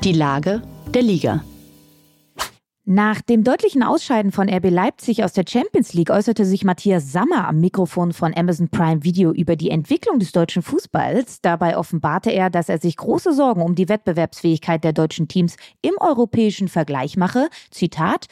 Die 0.03 0.13
Lage 0.13 0.63
der 0.93 1.03
Liga. 1.03 1.43
Nach 2.83 3.21
dem 3.21 3.43
deutlichen 3.43 3.83
Ausscheiden 3.83 4.31
von 4.31 4.50
RB 4.50 4.71
Leipzig 4.71 5.23
aus 5.23 5.33
der 5.33 5.45
Champions 5.47 5.93
League 5.93 6.09
äußerte 6.09 6.45
sich 6.45 6.63
Matthias 6.63 7.11
Sammer 7.11 7.47
am 7.47 7.59
Mikrofon 7.59 8.11
von 8.11 8.35
Amazon 8.35 8.69
Prime 8.69 9.03
Video 9.03 9.31
über 9.31 9.55
die 9.55 9.69
Entwicklung 9.69 10.17
des 10.17 10.31
deutschen 10.31 10.63
Fußballs. 10.63 11.41
Dabei 11.41 11.77
offenbarte 11.77 12.31
er, 12.31 12.50
dass 12.50 12.69
er 12.69 12.79
sich 12.79 12.97
große 12.97 13.33
Sorgen 13.33 13.61
um 13.61 13.75
die 13.75 13.88
Wettbewerbsfähigkeit 13.88 14.83
der 14.83 14.93
deutschen 14.93 15.27
Teams 15.27 15.57
im 15.83 15.93
europäischen 16.00 16.69
Vergleich 16.69 17.17
mache. 17.17 17.50
Zitat: 17.69 18.25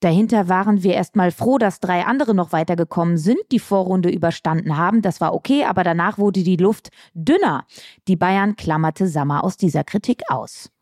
Dahinter 0.00 0.50
waren 0.50 0.82
wir 0.82 0.92
erstmal 0.92 1.30
froh, 1.30 1.56
dass 1.56 1.80
drei 1.80 2.04
andere 2.04 2.34
noch 2.34 2.52
weitergekommen 2.52 3.16
sind, 3.16 3.40
die 3.52 3.58
Vorrunde 3.58 4.10
überstanden 4.10 4.76
haben. 4.76 5.00
Das 5.00 5.22
war 5.22 5.32
okay, 5.32 5.64
aber 5.64 5.82
danach 5.82 6.18
wurde 6.18 6.42
die 6.42 6.58
Luft 6.58 6.90
dünner. 7.14 7.64
Die 8.06 8.16
Bayern 8.16 8.56
klammerte 8.56 9.08
Sammer 9.08 9.44
aus 9.44 9.56
dieser 9.56 9.82
Kritik 9.82 10.24
aus. 10.28 10.73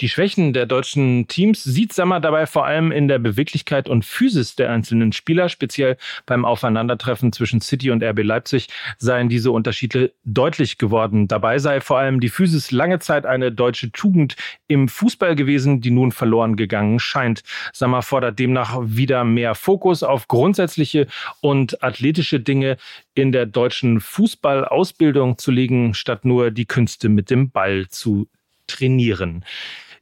Die 0.00 0.08
Schwächen 0.08 0.52
der 0.52 0.66
deutschen 0.66 1.28
Teams 1.28 1.62
sieht 1.62 1.92
Sammer 1.92 2.18
dabei 2.18 2.46
vor 2.46 2.66
allem 2.66 2.90
in 2.90 3.06
der 3.06 3.20
Beweglichkeit 3.20 3.88
und 3.88 4.04
Physis 4.04 4.56
der 4.56 4.72
einzelnen 4.72 5.12
Spieler. 5.12 5.48
Speziell 5.48 5.98
beim 6.26 6.44
Aufeinandertreffen 6.44 7.32
zwischen 7.32 7.60
City 7.60 7.92
und 7.92 8.02
RB 8.02 8.24
Leipzig 8.24 8.66
seien 8.98 9.28
diese 9.28 9.52
Unterschiede 9.52 10.12
deutlich 10.24 10.78
geworden. 10.78 11.28
Dabei 11.28 11.60
sei 11.60 11.80
vor 11.80 11.98
allem 11.98 12.18
die 12.18 12.28
Physis 12.28 12.72
lange 12.72 12.98
Zeit 12.98 13.24
eine 13.24 13.52
deutsche 13.52 13.92
Tugend 13.92 14.34
im 14.66 14.88
Fußball 14.88 15.36
gewesen, 15.36 15.80
die 15.80 15.92
nun 15.92 16.10
verloren 16.10 16.56
gegangen 16.56 16.98
scheint. 16.98 17.44
Sammer 17.72 18.02
fordert 18.02 18.40
demnach 18.40 18.76
wieder 18.82 19.22
mehr 19.22 19.54
Fokus 19.54 20.02
auf 20.02 20.26
grundsätzliche 20.26 21.06
und 21.40 21.84
athletische 21.84 22.40
Dinge 22.40 22.78
in 23.14 23.30
der 23.30 23.46
deutschen 23.46 24.00
Fußballausbildung 24.00 25.38
zu 25.38 25.52
legen, 25.52 25.94
statt 25.94 26.24
nur 26.24 26.50
die 26.50 26.66
Künste 26.66 27.08
mit 27.08 27.30
dem 27.30 27.50
Ball 27.50 27.86
zu 27.88 28.26
trainieren. 28.66 29.44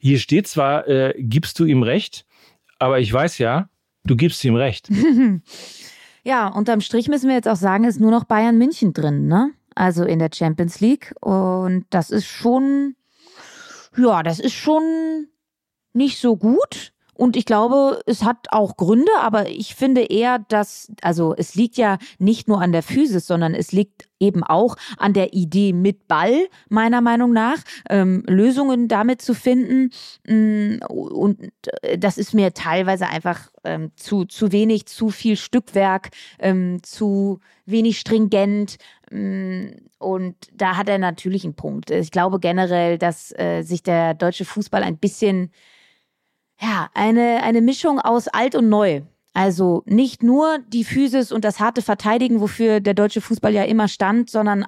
Hier 0.02 0.18
steht 0.18 0.48
zwar, 0.48 0.88
äh, 0.88 1.14
gibst 1.16 1.60
du 1.60 1.64
ihm 1.64 1.84
recht, 1.84 2.26
aber 2.80 2.98
ich 2.98 3.12
weiß 3.12 3.38
ja, 3.38 3.68
du 4.02 4.16
gibst 4.16 4.44
ihm 4.44 4.56
recht. 4.56 4.88
ja, 6.24 6.48
unterm 6.48 6.80
Strich 6.80 7.06
müssen 7.06 7.28
wir 7.28 7.36
jetzt 7.36 7.46
auch 7.46 7.54
sagen, 7.54 7.84
ist 7.84 8.00
nur 8.00 8.10
noch 8.10 8.24
Bayern 8.24 8.58
München 8.58 8.92
drin, 8.94 9.28
ne? 9.28 9.52
Also 9.76 10.02
in 10.02 10.18
der 10.18 10.30
Champions 10.34 10.80
League. 10.80 11.14
Und 11.20 11.86
das 11.90 12.10
ist 12.10 12.26
schon, 12.26 12.96
ja, 13.96 14.24
das 14.24 14.40
ist 14.40 14.54
schon 14.54 15.28
nicht 15.92 16.18
so 16.18 16.36
gut. 16.36 16.91
Und 17.14 17.36
ich 17.36 17.44
glaube, 17.44 18.00
es 18.06 18.24
hat 18.24 18.48
auch 18.50 18.76
Gründe, 18.76 19.12
aber 19.20 19.48
ich 19.48 19.74
finde 19.74 20.02
eher, 20.02 20.38
dass, 20.48 20.90
also 21.02 21.34
es 21.36 21.54
liegt 21.54 21.76
ja 21.76 21.98
nicht 22.18 22.48
nur 22.48 22.62
an 22.62 22.72
der 22.72 22.82
Physis, 22.82 23.26
sondern 23.26 23.54
es 23.54 23.70
liegt 23.70 24.08
eben 24.18 24.42
auch 24.42 24.76
an 24.96 25.12
der 25.12 25.34
Idee 25.34 25.74
mit 25.74 26.08
Ball, 26.08 26.48
meiner 26.68 27.00
Meinung 27.02 27.32
nach, 27.32 27.58
ähm, 27.90 28.22
Lösungen 28.26 28.88
damit 28.88 29.20
zu 29.20 29.34
finden. 29.34 29.90
Mm, 30.26 30.78
und 30.88 31.50
äh, 31.82 31.98
das 31.98 32.16
ist 32.16 32.32
mir 32.32 32.54
teilweise 32.54 33.08
einfach 33.08 33.50
ähm, 33.64 33.90
zu, 33.96 34.24
zu 34.24 34.50
wenig, 34.52 34.86
zu 34.86 35.10
viel 35.10 35.36
Stückwerk, 35.36 36.10
ähm, 36.38 36.82
zu 36.82 37.40
wenig 37.66 37.98
stringent. 37.98 38.78
Mm, 39.10 39.66
und 39.98 40.36
da 40.54 40.76
hat 40.76 40.88
er 40.88 40.98
natürlich 40.98 41.44
einen 41.44 41.54
Punkt. 41.54 41.90
Ich 41.90 42.10
glaube 42.10 42.40
generell, 42.40 42.96
dass 42.96 43.32
äh, 43.38 43.62
sich 43.62 43.82
der 43.82 44.14
deutsche 44.14 44.44
Fußball 44.44 44.82
ein 44.82 44.98
bisschen 44.98 45.50
ja, 46.62 46.88
eine, 46.94 47.42
eine 47.42 47.60
Mischung 47.60 47.98
aus 47.98 48.28
alt 48.28 48.54
und 48.54 48.68
neu. 48.68 49.02
Also 49.34 49.82
nicht 49.86 50.22
nur 50.22 50.58
die 50.68 50.84
Physis 50.84 51.32
und 51.32 51.44
das 51.44 51.58
harte 51.58 51.82
Verteidigen, 51.82 52.40
wofür 52.40 52.80
der 52.80 52.94
deutsche 52.94 53.20
Fußball 53.20 53.52
ja 53.52 53.64
immer 53.64 53.88
stand, 53.88 54.30
sondern 54.30 54.66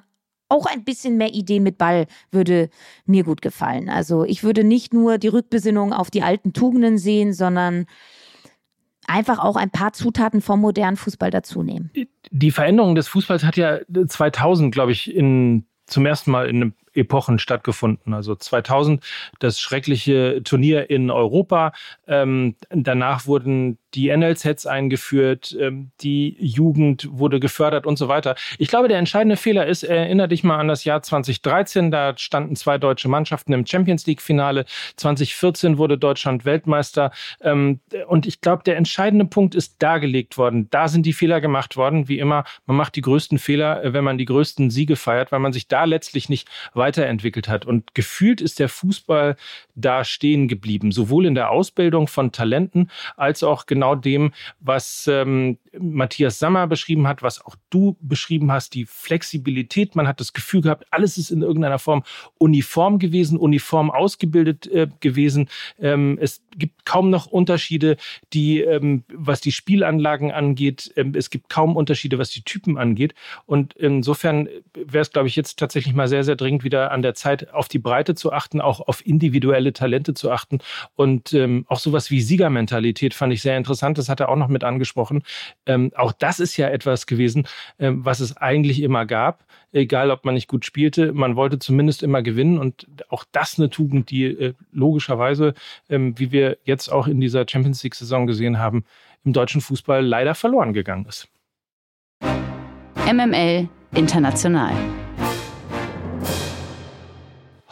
auch 0.49 0.65
ein 0.65 0.83
bisschen 0.83 1.17
mehr 1.17 1.33
Idee 1.33 1.59
mit 1.59 1.77
Ball 1.77 2.07
würde 2.31 2.69
mir 3.05 3.23
gut 3.23 3.41
gefallen. 3.41 3.89
Also 3.89 4.25
ich 4.25 4.43
würde 4.43 4.63
nicht 4.63 4.93
nur 4.93 5.17
die 5.17 5.27
Rückbesinnung 5.27 5.93
auf 5.93 6.11
die 6.11 6.21
alten 6.21 6.53
Tugenden 6.53 6.97
sehen, 6.97 7.33
sondern 7.33 7.85
einfach 9.07 9.39
auch 9.39 9.55
ein 9.55 9.69
paar 9.69 9.93
Zutaten 9.93 10.41
vom 10.41 10.61
modernen 10.61 10.97
Fußball 10.97 11.31
dazu 11.31 11.63
nehmen. 11.63 11.91
Die 12.31 12.51
Veränderung 12.51 12.95
des 12.95 13.07
Fußballs 13.07 13.43
hat 13.43 13.55
ja 13.55 13.79
2000, 14.07 14.73
glaube 14.73 14.91
ich, 14.91 15.13
in, 15.13 15.65
zum 15.85 16.05
ersten 16.05 16.31
Mal 16.31 16.49
in 16.49 16.55
einem 16.57 16.73
Epochen 16.95 17.39
stattgefunden. 17.39 18.13
Also 18.13 18.35
2000 18.35 19.03
das 19.39 19.59
schreckliche 19.59 20.41
Turnier 20.43 20.89
in 20.89 21.11
Europa. 21.11 21.73
Ähm, 22.07 22.55
danach 22.69 23.27
wurden 23.27 23.77
die 23.95 24.15
NLZs 24.15 24.65
eingeführt, 24.65 25.55
ähm, 25.59 25.91
die 26.01 26.35
Jugend 26.39 27.07
wurde 27.11 27.39
gefördert 27.39 27.85
und 27.85 27.97
so 27.97 28.07
weiter. 28.07 28.35
Ich 28.57 28.67
glaube, 28.67 28.87
der 28.87 28.97
entscheidende 28.99 29.37
Fehler 29.37 29.65
ist, 29.65 29.83
erinnere 29.83 30.27
dich 30.27 30.43
mal 30.43 30.57
an 30.57 30.67
das 30.67 30.83
Jahr 30.83 31.01
2013, 31.01 31.91
da 31.91 32.17
standen 32.17 32.55
zwei 32.55 32.77
deutsche 32.77 33.07
Mannschaften 33.07 33.53
im 33.53 33.65
Champions 33.65 34.05
League-Finale. 34.05 34.65
2014 34.97 35.77
wurde 35.77 35.97
Deutschland 35.97 36.45
Weltmeister. 36.45 37.11
Ähm, 37.41 37.79
und 38.07 38.25
ich 38.25 38.41
glaube, 38.41 38.63
der 38.63 38.77
entscheidende 38.77 39.25
Punkt 39.25 39.55
ist 39.55 39.81
dargelegt 39.81 40.37
worden. 40.37 40.67
Da 40.69 40.87
sind 40.87 41.05
die 41.05 41.13
Fehler 41.13 41.39
gemacht 41.39 41.77
worden. 41.77 42.07
Wie 42.09 42.19
immer, 42.19 42.43
man 42.65 42.75
macht 42.77 42.95
die 42.95 43.01
größten 43.01 43.39
Fehler, 43.39 43.83
äh, 43.83 43.93
wenn 43.93 44.03
man 44.03 44.17
die 44.17 44.25
größten 44.25 44.69
Siege 44.71 44.95
feiert, 44.95 45.31
weil 45.31 45.39
man 45.39 45.53
sich 45.53 45.67
da 45.67 45.85
letztlich 45.85 46.27
nicht 46.27 46.49
weiterentwickelt 46.73 47.47
hat. 47.47 47.65
Und 47.65 47.95
gefühlt 47.95 48.41
ist 48.41 48.59
der 48.59 48.69
Fußball 48.69 49.37
da 49.75 50.03
stehen 50.03 50.47
geblieben, 50.47 50.91
sowohl 50.91 51.25
in 51.25 51.35
der 51.35 51.51
Ausbildung 51.51 52.07
von 52.07 52.31
Talenten 52.31 52.89
als 53.15 53.43
auch 53.43 53.65
genau 53.65 53.84
genau 53.85 53.95
dem, 53.95 54.31
was 54.59 55.07
ähm, 55.11 55.57
Matthias 55.77 56.39
Sammer 56.39 56.67
beschrieben 56.67 57.07
hat, 57.07 57.21
was 57.21 57.45
auch 57.45 57.55
du 57.69 57.97
beschrieben 58.01 58.51
hast, 58.51 58.73
die 58.73 58.85
Flexibilität. 58.85 59.95
Man 59.95 60.07
hat 60.07 60.19
das 60.19 60.33
Gefühl 60.33 60.61
gehabt, 60.61 60.85
alles 60.91 61.17
ist 61.17 61.29
in 61.29 61.41
irgendeiner 61.41 61.79
Form 61.79 62.03
uniform 62.37 62.97
gewesen, 62.99 63.37
uniform 63.37 63.91
ausgebildet 63.91 64.67
äh, 64.67 64.87
gewesen. 64.99 65.49
Ähm, 65.79 66.17
es 66.19 66.41
gibt 66.57 66.85
kaum 66.85 67.09
noch 67.09 67.27
Unterschiede, 67.27 67.97
die, 68.33 68.61
ähm, 68.61 69.03
was 69.13 69.41
die 69.41 69.51
Spielanlagen 69.51 70.31
angeht. 70.31 70.91
Ähm, 70.95 71.13
es 71.15 71.29
gibt 71.29 71.49
kaum 71.49 71.75
Unterschiede, 71.75 72.17
was 72.17 72.29
die 72.31 72.41
Typen 72.41 72.77
angeht. 72.77 73.13
Und 73.45 73.73
insofern 73.73 74.47
wäre 74.73 75.01
es, 75.01 75.11
glaube 75.11 75.27
ich, 75.27 75.35
jetzt 75.35 75.59
tatsächlich 75.59 75.93
mal 75.93 76.07
sehr, 76.07 76.23
sehr 76.23 76.35
dringend 76.35 76.63
wieder 76.63 76.91
an 76.91 77.01
der 77.01 77.13
Zeit, 77.13 77.53
auf 77.53 77.67
die 77.67 77.79
Breite 77.79 78.15
zu 78.15 78.31
achten, 78.31 78.61
auch 78.61 78.79
auf 78.79 79.05
individuelle 79.05 79.73
Talente 79.73 80.13
zu 80.13 80.31
achten 80.31 80.59
und 80.95 81.33
ähm, 81.33 81.65
auch 81.67 81.79
sowas 81.79 82.09
wie 82.09 82.21
Siegermentalität 82.21 83.13
fand 83.13 83.33
ich 83.33 83.41
sehr 83.41 83.57
interessant 83.57 83.74
das 83.97 84.09
hat 84.09 84.19
er 84.19 84.29
auch 84.29 84.35
noch 84.35 84.47
mit 84.47 84.63
angesprochen. 84.63 85.23
Ähm, 85.65 85.91
auch 85.95 86.11
das 86.11 86.39
ist 86.39 86.57
ja 86.57 86.69
etwas 86.69 87.05
gewesen, 87.05 87.47
ähm, 87.79 88.03
was 88.05 88.19
es 88.19 88.37
eigentlich 88.37 88.81
immer 88.81 89.05
gab. 89.05 89.45
Egal, 89.71 90.11
ob 90.11 90.25
man 90.25 90.35
nicht 90.35 90.47
gut 90.47 90.65
spielte, 90.65 91.13
man 91.13 91.35
wollte 91.35 91.59
zumindest 91.59 92.03
immer 92.03 92.21
gewinnen. 92.21 92.57
Und 92.57 92.87
auch 93.09 93.25
das 93.31 93.59
eine 93.59 93.69
Tugend, 93.69 94.09
die 94.09 94.25
äh, 94.25 94.53
logischerweise, 94.71 95.53
ähm, 95.89 96.17
wie 96.17 96.31
wir 96.31 96.57
jetzt 96.63 96.91
auch 96.91 97.07
in 97.07 97.19
dieser 97.19 97.45
Champions 97.47 97.83
League-Saison 97.83 98.27
gesehen 98.27 98.59
haben, 98.59 98.85
im 99.23 99.33
deutschen 99.33 99.61
Fußball 99.61 100.05
leider 100.05 100.35
verloren 100.35 100.73
gegangen 100.73 101.05
ist. 101.05 101.27
MML 103.05 103.67
International. 103.93 105.04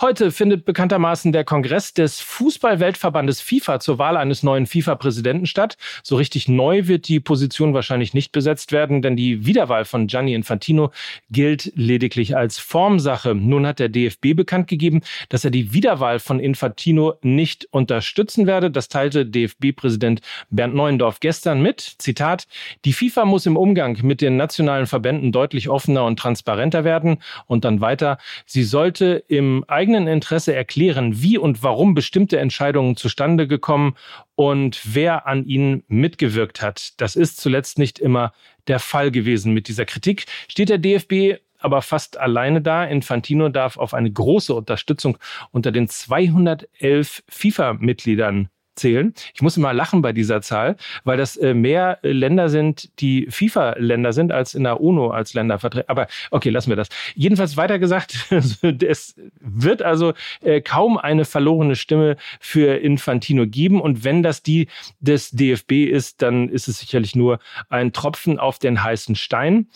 Heute 0.01 0.31
findet 0.31 0.65
bekanntermaßen 0.65 1.31
der 1.31 1.43
Kongress 1.43 1.93
des 1.93 2.19
Fußballweltverbandes 2.19 3.41
FIFA 3.41 3.79
zur 3.79 3.99
Wahl 3.99 4.17
eines 4.17 4.41
neuen 4.41 4.65
FIFA-Präsidenten 4.65 5.45
statt. 5.45 5.77
So 6.01 6.15
richtig 6.15 6.49
neu 6.49 6.87
wird 6.87 7.07
die 7.07 7.19
Position 7.19 7.75
wahrscheinlich 7.75 8.15
nicht 8.15 8.31
besetzt 8.31 8.71
werden, 8.71 9.03
denn 9.03 9.15
die 9.15 9.45
Wiederwahl 9.45 9.85
von 9.85 10.07
Gianni 10.07 10.33
Infantino 10.33 10.91
gilt 11.29 11.71
lediglich 11.75 12.35
als 12.35 12.57
Formsache. 12.57 13.35
Nun 13.35 13.67
hat 13.67 13.77
der 13.77 13.87
DFB 13.87 14.33
bekannt 14.35 14.67
gegeben, 14.67 15.01
dass 15.29 15.45
er 15.45 15.51
die 15.51 15.73
Wiederwahl 15.73 16.17
von 16.17 16.39
Infantino 16.39 17.13
nicht 17.21 17.67
unterstützen 17.71 18.47
werde. 18.47 18.71
Das 18.71 18.89
teilte 18.89 19.27
DFB-Präsident 19.27 20.21
Bernd 20.49 20.73
Neuendorf 20.73 21.19
gestern 21.19 21.61
mit. 21.61 21.79
Zitat, 21.99 22.47
die 22.83 22.93
FIFA 22.93 23.25
muss 23.25 23.45
im 23.45 23.57
Umgang 23.57 23.99
mit 24.01 24.21
den 24.21 24.37
nationalen 24.37 24.87
Verbänden 24.87 25.31
deutlich 25.31 25.69
offener 25.69 26.03
und 26.05 26.17
transparenter 26.17 26.83
werden. 26.83 27.19
Und 27.45 27.63
dann 27.63 27.79
weiter, 27.79 28.17
sie 28.47 28.63
sollte 28.63 29.23
im 29.27 29.63
eigenen 29.67 29.92
eigenen 29.93 30.07
Interesse 30.07 30.55
erklären, 30.55 31.21
wie 31.21 31.37
und 31.37 31.61
warum 31.61 31.93
bestimmte 31.93 32.39
Entscheidungen 32.39 32.95
zustande 32.95 33.47
gekommen 33.47 33.95
und 34.35 34.81
wer 34.83 35.27
an 35.27 35.45
ihnen 35.45 35.83
mitgewirkt 35.87 36.61
hat. 36.61 36.99
Das 36.99 37.15
ist 37.15 37.39
zuletzt 37.39 37.77
nicht 37.77 37.99
immer 37.99 38.33
der 38.67 38.79
Fall 38.79 39.11
gewesen. 39.11 39.53
Mit 39.53 39.67
dieser 39.67 39.85
Kritik 39.85 40.25
steht 40.47 40.69
der 40.69 40.79
DFB 40.79 41.39
aber 41.59 41.81
fast 41.81 42.17
alleine 42.17 42.61
da. 42.61 42.83
Infantino 42.83 43.49
darf 43.49 43.77
auf 43.77 43.93
eine 43.93 44.11
große 44.11 44.53
Unterstützung 44.53 45.17
unter 45.51 45.71
den 45.71 45.87
211 45.87 47.23
FIFA-Mitgliedern 47.29 48.49
zählen. 48.75 49.13
Ich 49.33 49.41
muss 49.41 49.57
immer 49.57 49.73
lachen 49.73 50.01
bei 50.01 50.13
dieser 50.13 50.41
Zahl, 50.41 50.75
weil 51.03 51.17
das 51.17 51.37
äh, 51.37 51.53
mehr 51.53 51.99
äh, 52.03 52.11
Länder 52.11 52.49
sind, 52.49 52.89
die 52.99 53.27
FIFA-Länder 53.29 54.13
sind, 54.13 54.31
als 54.31 54.53
in 54.55 54.63
der 54.63 54.81
UNO 54.81 55.09
als 55.09 55.33
Länder 55.33 55.59
vertreten. 55.59 55.89
Aber 55.89 56.07
okay, 56.31 56.49
lassen 56.49 56.69
wir 56.69 56.75
das. 56.75 56.89
Jedenfalls 57.15 57.57
weiter 57.57 57.79
gesagt, 57.79 58.27
es 58.31 59.15
wird 59.39 59.81
also 59.81 60.13
äh, 60.41 60.61
kaum 60.61 60.97
eine 60.97 61.25
verlorene 61.25 61.75
Stimme 61.75 62.17
für 62.39 62.75
Infantino 62.77 63.47
geben. 63.47 63.81
Und 63.81 64.03
wenn 64.03 64.23
das 64.23 64.43
die 64.43 64.67
des 64.99 65.31
DFB 65.31 65.89
ist, 65.89 66.21
dann 66.21 66.49
ist 66.49 66.67
es 66.67 66.79
sicherlich 66.79 67.15
nur 67.15 67.39
ein 67.69 67.93
Tropfen 67.93 68.39
auf 68.39 68.59
den 68.59 68.83
heißen 68.83 69.15
Stein. 69.15 69.67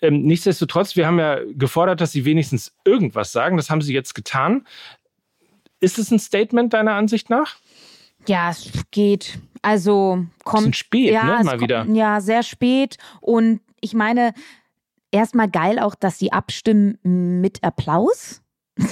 Ähm, 0.00 0.22
nichtsdestotrotz, 0.22 0.96
wir 0.96 1.06
haben 1.06 1.18
ja 1.18 1.38
gefordert, 1.52 2.00
dass 2.00 2.12
sie 2.12 2.24
wenigstens 2.24 2.74
irgendwas 2.84 3.32
sagen. 3.32 3.56
Das 3.56 3.70
haben 3.70 3.80
sie 3.80 3.94
jetzt 3.94 4.14
getan. 4.14 4.66
Ist 5.80 5.98
es 5.98 6.10
ein 6.10 6.18
Statement 6.18 6.72
deiner 6.72 6.94
Ansicht 6.94 7.30
nach? 7.30 7.56
Ja, 8.26 8.50
es 8.50 8.70
geht. 8.90 9.38
Also 9.62 10.24
kommt. 10.44 10.76
spät, 10.76 11.12
ja, 11.12 11.38
ne? 11.38 11.44
Mal 11.44 11.60
wieder. 11.60 11.84
Kommt, 11.84 11.96
ja, 11.96 12.20
sehr 12.20 12.42
spät. 12.42 12.98
Und 13.20 13.60
ich 13.80 13.94
meine, 13.94 14.34
erstmal 15.10 15.48
geil 15.48 15.78
auch, 15.78 15.94
dass 15.94 16.18
sie 16.18 16.32
abstimmen 16.32 16.98
mit 17.02 17.62
Applaus. 17.62 18.42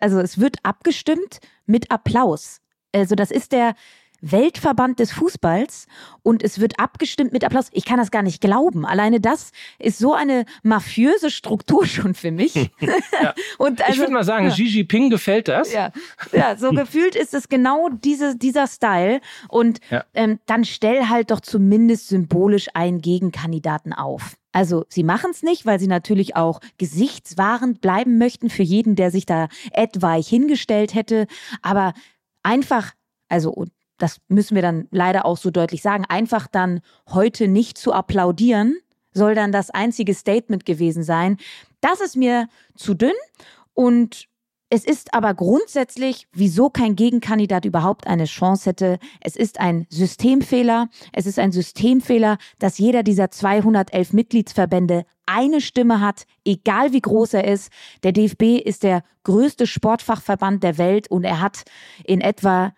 also 0.00 0.20
es 0.20 0.38
wird 0.38 0.56
abgestimmt 0.62 1.40
mit 1.66 1.90
Applaus. 1.90 2.60
Also 2.94 3.14
das 3.14 3.30
ist 3.30 3.52
der 3.52 3.74
Weltverband 4.22 5.00
des 5.00 5.12
Fußballs 5.12 5.86
und 6.22 6.42
es 6.42 6.60
wird 6.60 6.78
abgestimmt 6.78 7.32
mit 7.32 7.44
Applaus. 7.44 7.68
Ich 7.72 7.84
kann 7.84 7.98
das 7.98 8.10
gar 8.10 8.22
nicht 8.22 8.40
glauben. 8.40 8.86
Alleine 8.86 9.20
das 9.20 9.50
ist 9.78 9.98
so 9.98 10.14
eine 10.14 10.46
mafiöse 10.62 11.30
Struktur 11.30 11.84
schon 11.86 12.14
für 12.14 12.30
mich. 12.30 12.54
ja. 12.80 13.34
also, 13.58 13.74
ich 13.88 13.98
würde 13.98 14.12
mal 14.12 14.24
sagen, 14.24 14.46
ja. 14.46 14.52
Xi 14.52 14.64
Jinping 14.64 15.10
gefällt 15.10 15.48
das. 15.48 15.72
Ja, 15.72 15.92
ja 16.32 16.56
so 16.56 16.70
gefühlt 16.70 17.16
ist 17.16 17.34
es 17.34 17.48
genau 17.48 17.88
diese, 17.88 18.36
dieser 18.36 18.68
Style. 18.68 19.20
Und 19.48 19.80
ja. 19.90 20.04
ähm, 20.14 20.38
dann 20.46 20.64
stell 20.64 21.08
halt 21.08 21.30
doch 21.32 21.40
zumindest 21.40 22.08
symbolisch 22.08 22.68
einen 22.74 23.00
Gegenkandidaten 23.00 23.92
auf. 23.92 24.36
Also 24.52 24.84
sie 24.88 25.02
machen 25.02 25.30
es 25.30 25.42
nicht, 25.42 25.66
weil 25.66 25.80
sie 25.80 25.86
natürlich 25.86 26.36
auch 26.36 26.60
gesichtswahrend 26.78 27.80
bleiben 27.80 28.18
möchten 28.18 28.50
für 28.50 28.62
jeden, 28.62 28.94
der 28.94 29.10
sich 29.10 29.26
da 29.26 29.48
etwaig 29.72 30.28
hingestellt 30.28 30.94
hätte. 30.94 31.26
Aber 31.62 31.94
einfach, 32.42 32.92
also 33.28 33.64
das 33.98 34.20
müssen 34.28 34.54
wir 34.54 34.62
dann 34.62 34.88
leider 34.90 35.24
auch 35.24 35.36
so 35.36 35.50
deutlich 35.50 35.82
sagen, 35.82 36.04
einfach 36.08 36.46
dann 36.46 36.80
heute 37.08 37.48
nicht 37.48 37.78
zu 37.78 37.92
applaudieren, 37.92 38.76
soll 39.12 39.34
dann 39.34 39.52
das 39.52 39.70
einzige 39.70 40.14
Statement 40.14 40.64
gewesen 40.64 41.02
sein. 41.02 41.36
Das 41.80 42.00
ist 42.00 42.16
mir 42.16 42.48
zu 42.74 42.94
dünn 42.94 43.12
und 43.74 44.28
es 44.74 44.86
ist 44.86 45.12
aber 45.12 45.34
grundsätzlich, 45.34 46.26
wieso 46.32 46.70
kein 46.70 46.96
Gegenkandidat 46.96 47.66
überhaupt 47.66 48.06
eine 48.06 48.24
Chance 48.24 48.70
hätte. 48.70 48.98
Es 49.20 49.36
ist 49.36 49.60
ein 49.60 49.86
Systemfehler. 49.90 50.88
Es 51.12 51.26
ist 51.26 51.38
ein 51.38 51.52
Systemfehler, 51.52 52.38
dass 52.58 52.78
jeder 52.78 53.02
dieser 53.02 53.30
211 53.30 54.14
Mitgliedsverbände 54.14 55.04
eine 55.26 55.60
Stimme 55.60 56.00
hat, 56.00 56.24
egal 56.46 56.94
wie 56.94 57.02
groß 57.02 57.34
er 57.34 57.44
ist. 57.48 57.70
Der 58.02 58.12
DFB 58.12 58.64
ist 58.64 58.82
der 58.82 59.04
größte 59.24 59.66
Sportfachverband 59.66 60.62
der 60.62 60.78
Welt 60.78 61.06
und 61.10 61.24
er 61.24 61.42
hat 61.42 61.64
in 62.04 62.22
etwa 62.22 62.72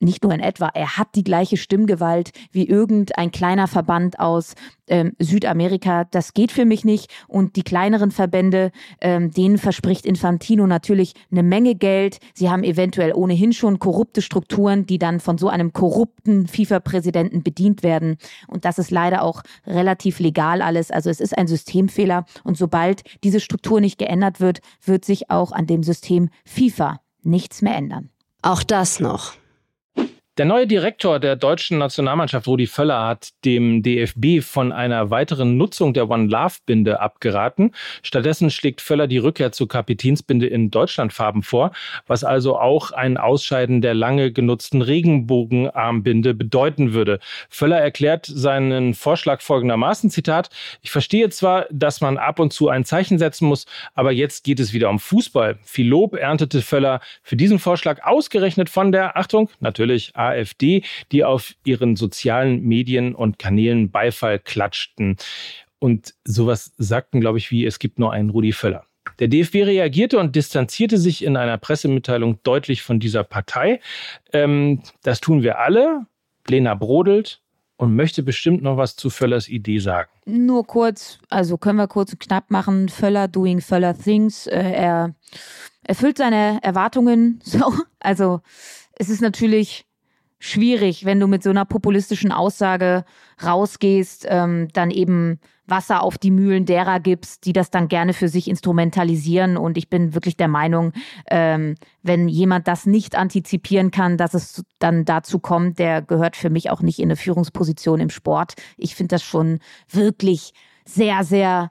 nicht 0.00 0.22
nur 0.22 0.32
in 0.32 0.40
etwa, 0.40 0.68
er 0.74 0.96
hat 0.96 1.08
die 1.14 1.24
gleiche 1.24 1.56
Stimmgewalt 1.56 2.30
wie 2.52 2.68
irgendein 2.68 3.32
kleiner 3.32 3.66
Verband 3.66 4.20
aus 4.20 4.54
ähm, 4.86 5.12
Südamerika. 5.18 6.04
Das 6.04 6.34
geht 6.34 6.52
für 6.52 6.64
mich 6.64 6.84
nicht. 6.84 7.10
Und 7.26 7.56
die 7.56 7.62
kleineren 7.62 8.10
Verbände, 8.10 8.70
ähm, 9.00 9.30
denen 9.30 9.58
verspricht 9.58 10.06
Infantino 10.06 10.66
natürlich 10.66 11.14
eine 11.30 11.42
Menge 11.42 11.74
Geld. 11.74 12.18
Sie 12.34 12.48
haben 12.48 12.64
eventuell 12.64 13.12
ohnehin 13.12 13.52
schon 13.52 13.78
korrupte 13.78 14.22
Strukturen, 14.22 14.86
die 14.86 14.98
dann 14.98 15.20
von 15.20 15.38
so 15.38 15.48
einem 15.48 15.72
korrupten 15.72 16.46
FIFA-Präsidenten 16.46 17.42
bedient 17.42 17.82
werden. 17.82 18.16
Und 18.46 18.64
das 18.64 18.78
ist 18.78 18.90
leider 18.90 19.22
auch 19.22 19.42
relativ 19.66 20.20
legal 20.20 20.62
alles. 20.62 20.90
Also 20.90 21.10
es 21.10 21.20
ist 21.20 21.36
ein 21.36 21.48
Systemfehler. 21.48 22.24
Und 22.44 22.56
sobald 22.56 23.02
diese 23.24 23.40
Struktur 23.40 23.80
nicht 23.80 23.98
geändert 23.98 24.40
wird, 24.40 24.60
wird 24.84 25.04
sich 25.04 25.30
auch 25.30 25.52
an 25.52 25.66
dem 25.66 25.82
System 25.82 26.30
FIFA 26.44 27.00
nichts 27.22 27.62
mehr 27.62 27.74
ändern. 27.74 28.10
Auch 28.42 28.62
das 28.62 29.00
noch. 29.00 29.34
Der 30.38 30.46
neue 30.46 30.68
Direktor 30.68 31.18
der 31.18 31.34
deutschen 31.34 31.78
Nationalmannschaft, 31.78 32.46
Rudi 32.46 32.68
Völler, 32.68 33.04
hat 33.04 33.30
dem 33.44 33.82
DFB 33.82 34.40
von 34.40 34.70
einer 34.70 35.10
weiteren 35.10 35.56
Nutzung 35.56 35.94
der 35.94 36.08
One 36.08 36.28
Love 36.28 36.58
Binde 36.64 37.00
abgeraten. 37.00 37.72
Stattdessen 38.04 38.48
schlägt 38.48 38.80
Völler 38.80 39.08
die 39.08 39.18
Rückkehr 39.18 39.50
zur 39.50 39.66
Kapitänsbinde 39.66 40.46
in 40.46 40.70
Deutschlandfarben 40.70 41.42
vor, 41.42 41.72
was 42.06 42.22
also 42.22 42.56
auch 42.56 42.92
ein 42.92 43.16
Ausscheiden 43.16 43.80
der 43.80 43.94
lange 43.94 44.30
genutzten 44.30 44.80
Regenbogenarmbinde 44.80 46.34
bedeuten 46.34 46.92
würde. 46.92 47.18
Völler 47.48 47.80
erklärt 47.80 48.24
seinen 48.26 48.94
Vorschlag 48.94 49.40
folgendermaßen, 49.40 50.08
Zitat, 50.08 50.50
ich 50.82 50.92
verstehe 50.92 51.30
zwar, 51.30 51.66
dass 51.72 52.00
man 52.00 52.16
ab 52.16 52.38
und 52.38 52.52
zu 52.52 52.68
ein 52.68 52.84
Zeichen 52.84 53.18
setzen 53.18 53.48
muss, 53.48 53.66
aber 53.96 54.12
jetzt 54.12 54.44
geht 54.44 54.60
es 54.60 54.72
wieder 54.72 54.88
um 54.88 55.00
Fußball. 55.00 55.58
Viel 55.64 55.88
Lob 55.88 56.14
erntete 56.14 56.62
Völler 56.62 57.00
für 57.24 57.34
diesen 57.34 57.58
Vorschlag 57.58 58.04
ausgerechnet 58.04 58.70
von 58.70 58.92
der, 58.92 59.16
Achtung, 59.16 59.50
natürlich 59.58 60.12
AfD, 60.28 60.82
die 61.12 61.24
auf 61.24 61.54
ihren 61.64 61.96
sozialen 61.96 62.62
Medien 62.62 63.14
und 63.14 63.38
Kanälen 63.38 63.90
Beifall 63.90 64.38
klatschten. 64.38 65.16
Und 65.78 66.14
sowas 66.24 66.72
sagten, 66.78 67.20
glaube 67.20 67.38
ich, 67.38 67.50
wie 67.50 67.64
es 67.64 67.78
gibt 67.78 67.98
nur 67.98 68.12
einen 68.12 68.30
Rudi 68.30 68.52
Völler. 68.52 68.84
Der 69.18 69.28
DFB 69.28 69.64
reagierte 69.64 70.18
und 70.18 70.36
distanzierte 70.36 70.98
sich 70.98 71.24
in 71.24 71.36
einer 71.36 71.58
Pressemitteilung 71.58 72.38
deutlich 72.42 72.82
von 72.82 73.00
dieser 73.00 73.24
Partei. 73.24 73.80
Ähm, 74.32 74.82
das 75.02 75.20
tun 75.20 75.42
wir 75.42 75.58
alle. 75.58 76.06
Lena 76.46 76.74
brodelt 76.74 77.40
und 77.76 77.94
möchte 77.94 78.22
bestimmt 78.22 78.62
noch 78.62 78.76
was 78.76 78.96
zu 78.96 79.10
Völlers 79.10 79.48
Idee 79.48 79.78
sagen. 79.78 80.10
Nur 80.26 80.66
kurz, 80.66 81.18
also 81.30 81.58
können 81.58 81.78
wir 81.78 81.88
kurz 81.88 82.12
und 82.12 82.20
knapp 82.20 82.50
machen. 82.50 82.88
Völler 82.88 83.28
doing 83.28 83.60
Völler 83.60 83.96
things. 83.96 84.46
Äh, 84.46 84.72
er 84.72 85.14
erfüllt 85.84 86.18
seine 86.18 86.58
Erwartungen. 86.62 87.40
So, 87.48 87.72
also 88.00 88.40
es 88.92 89.08
ist 89.08 89.22
natürlich 89.22 89.86
schwierig, 90.38 91.04
wenn 91.04 91.20
du 91.20 91.26
mit 91.26 91.42
so 91.42 91.50
einer 91.50 91.64
populistischen 91.64 92.32
Aussage 92.32 93.04
rausgehst, 93.42 94.26
ähm, 94.28 94.68
dann 94.72 94.90
eben 94.90 95.40
Wasser 95.66 96.02
auf 96.02 96.16
die 96.16 96.30
Mühlen 96.30 96.64
derer 96.64 96.98
gibst, 96.98 97.44
die 97.44 97.52
das 97.52 97.70
dann 97.70 97.88
gerne 97.88 98.14
für 98.14 98.28
sich 98.28 98.48
instrumentalisieren. 98.48 99.56
Und 99.56 99.76
ich 99.76 99.90
bin 99.90 100.14
wirklich 100.14 100.36
der 100.36 100.48
Meinung, 100.48 100.92
ähm, 101.30 101.74
wenn 102.02 102.28
jemand 102.28 102.66
das 102.68 102.86
nicht 102.86 103.14
antizipieren 103.16 103.90
kann, 103.90 104.16
dass 104.16 104.34
es 104.34 104.64
dann 104.78 105.04
dazu 105.04 105.38
kommt, 105.38 105.78
der 105.78 106.02
gehört 106.02 106.36
für 106.36 106.50
mich 106.50 106.70
auch 106.70 106.80
nicht 106.80 106.98
in 106.98 107.08
eine 107.08 107.16
Führungsposition 107.16 108.00
im 108.00 108.10
Sport. 108.10 108.54
Ich 108.76 108.94
finde 108.94 109.16
das 109.16 109.22
schon 109.22 109.60
wirklich 109.90 110.52
sehr, 110.84 111.22
sehr 111.22 111.70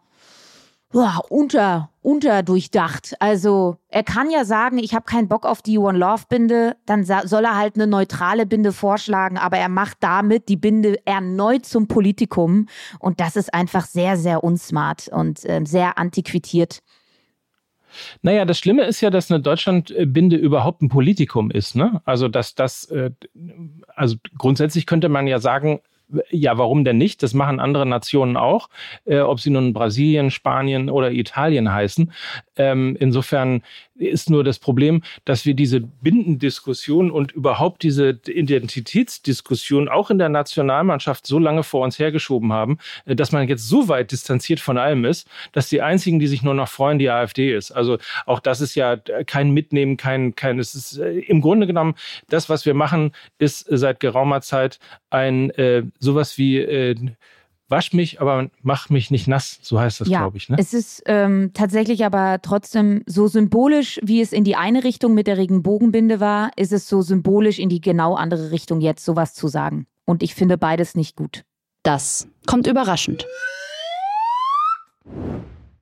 boah, 0.91 1.21
unter, 1.29 1.89
unterdurchdacht. 2.01 3.15
Also 3.19 3.77
er 3.89 4.03
kann 4.03 4.29
ja 4.29 4.45
sagen, 4.45 4.77
ich 4.77 4.93
habe 4.93 5.05
keinen 5.05 5.27
Bock 5.27 5.45
auf 5.45 5.61
die 5.61 5.77
One 5.77 5.97
Love 5.97 6.23
Binde, 6.29 6.75
dann 6.85 7.03
soll 7.03 7.43
er 7.43 7.57
halt 7.57 7.75
eine 7.75 7.87
neutrale 7.87 8.45
Binde 8.45 8.71
vorschlagen, 8.71 9.37
aber 9.37 9.57
er 9.57 9.69
macht 9.69 9.97
damit 10.01 10.49
die 10.49 10.57
Binde 10.57 10.99
erneut 11.05 11.65
zum 11.65 11.87
Politikum 11.87 12.67
und 12.99 13.19
das 13.19 13.35
ist 13.35 13.53
einfach 13.53 13.85
sehr, 13.85 14.17
sehr 14.17 14.43
unsmart 14.43 15.09
und 15.09 15.43
äh, 15.45 15.61
sehr 15.65 15.97
antiquiert. 15.97 16.79
Naja, 18.21 18.45
das 18.45 18.59
Schlimme 18.59 18.83
ist 18.83 19.01
ja, 19.01 19.09
dass 19.09 19.31
eine 19.31 19.41
Deutschlandbinde 19.41 20.35
überhaupt 20.35 20.81
ein 20.81 20.89
Politikum 20.89 21.51
ist. 21.51 21.75
Ne? 21.75 22.01
Also, 22.05 22.27
dass 22.27 22.53
das, 22.53 22.85
äh, 22.85 23.11
also 23.95 24.17
grundsätzlich 24.37 24.85
könnte 24.85 25.09
man 25.09 25.25
ja 25.25 25.39
sagen, 25.39 25.79
ja, 26.29 26.57
warum 26.57 26.83
denn 26.83 26.97
nicht? 26.97 27.21
Das 27.23 27.33
machen 27.33 27.59
andere 27.59 27.85
Nationen 27.85 28.37
auch, 28.37 28.69
äh, 29.05 29.19
ob 29.19 29.39
sie 29.39 29.49
nun 29.49 29.73
Brasilien, 29.73 30.31
Spanien 30.31 30.89
oder 30.89 31.11
Italien 31.11 31.71
heißen. 31.71 32.11
Ähm, 32.55 32.95
insofern 32.99 33.61
ist 33.97 34.29
nur 34.29 34.43
das 34.43 34.59
Problem, 34.59 35.03
dass 35.25 35.45
wir 35.45 35.53
diese 35.53 35.81
Bindendiskussion 35.81 37.11
und 37.11 37.31
überhaupt 37.31 37.83
diese 37.83 38.19
Identitätsdiskussion 38.27 39.89
auch 39.89 40.09
in 40.09 40.17
der 40.17 40.29
Nationalmannschaft 40.29 41.25
so 41.25 41.39
lange 41.39 41.63
vor 41.63 41.83
uns 41.83 41.99
hergeschoben 41.99 42.53
haben, 42.53 42.77
äh, 43.05 43.15
dass 43.15 43.31
man 43.31 43.47
jetzt 43.47 43.67
so 43.67 43.87
weit 43.87 44.11
distanziert 44.11 44.59
von 44.59 44.77
allem 44.77 45.05
ist, 45.05 45.27
dass 45.51 45.69
die 45.69 45.81
einzigen, 45.81 46.19
die 46.19 46.27
sich 46.27 46.43
nur 46.43 46.53
noch 46.53 46.69
freuen, 46.69 46.99
die 46.99 47.09
AfD 47.09 47.55
ist. 47.55 47.71
Also 47.71 47.97
auch 48.25 48.39
das 48.39 48.61
ist 48.61 48.75
ja 48.75 48.97
kein 48.97 49.51
Mitnehmen, 49.51 49.97
kein, 49.97 50.35
kein, 50.35 50.59
es 50.59 50.75
ist 50.75 50.97
äh, 50.97 51.19
im 51.19 51.41
Grunde 51.41 51.67
genommen, 51.67 51.95
das, 52.29 52.49
was 52.49 52.65
wir 52.65 52.73
machen, 52.73 53.11
ist 53.39 53.65
seit 53.69 53.99
geraumer 53.99 54.41
Zeit 54.41 54.79
ein 55.09 55.49
äh, 55.51 55.83
sowas 55.99 56.37
wie 56.37 56.57
äh, 56.57 56.95
wasch 57.69 57.93
mich, 57.93 58.21
aber 58.21 58.49
mach 58.61 58.89
mich 58.89 59.11
nicht 59.11 59.27
nass, 59.27 59.59
so 59.61 59.79
heißt 59.79 60.01
das, 60.01 60.07
ja, 60.07 60.19
glaube 60.19 60.37
ich. 60.37 60.49
Ne? 60.49 60.57
Es 60.59 60.73
ist 60.73 61.03
ähm, 61.05 61.51
tatsächlich 61.53 62.05
aber 62.05 62.39
trotzdem 62.41 63.03
so 63.05 63.27
symbolisch, 63.27 63.99
wie 64.03 64.21
es 64.21 64.31
in 64.33 64.43
die 64.43 64.55
eine 64.55 64.83
Richtung 64.83 65.13
mit 65.13 65.27
der 65.27 65.37
Regenbogenbinde 65.37 66.19
war, 66.19 66.51
ist 66.55 66.71
es 66.71 66.87
so 66.87 67.01
symbolisch 67.01 67.59
in 67.59 67.69
die 67.69 67.81
genau 67.81 68.15
andere 68.15 68.51
Richtung 68.51 68.81
jetzt 68.81 69.03
sowas 69.03 69.33
zu 69.33 69.47
sagen. 69.47 69.87
Und 70.05 70.23
ich 70.23 70.35
finde 70.35 70.57
beides 70.57 70.95
nicht 70.95 71.15
gut. 71.15 71.43
Das 71.83 72.27
kommt 72.45 72.67
überraschend. 72.67 73.25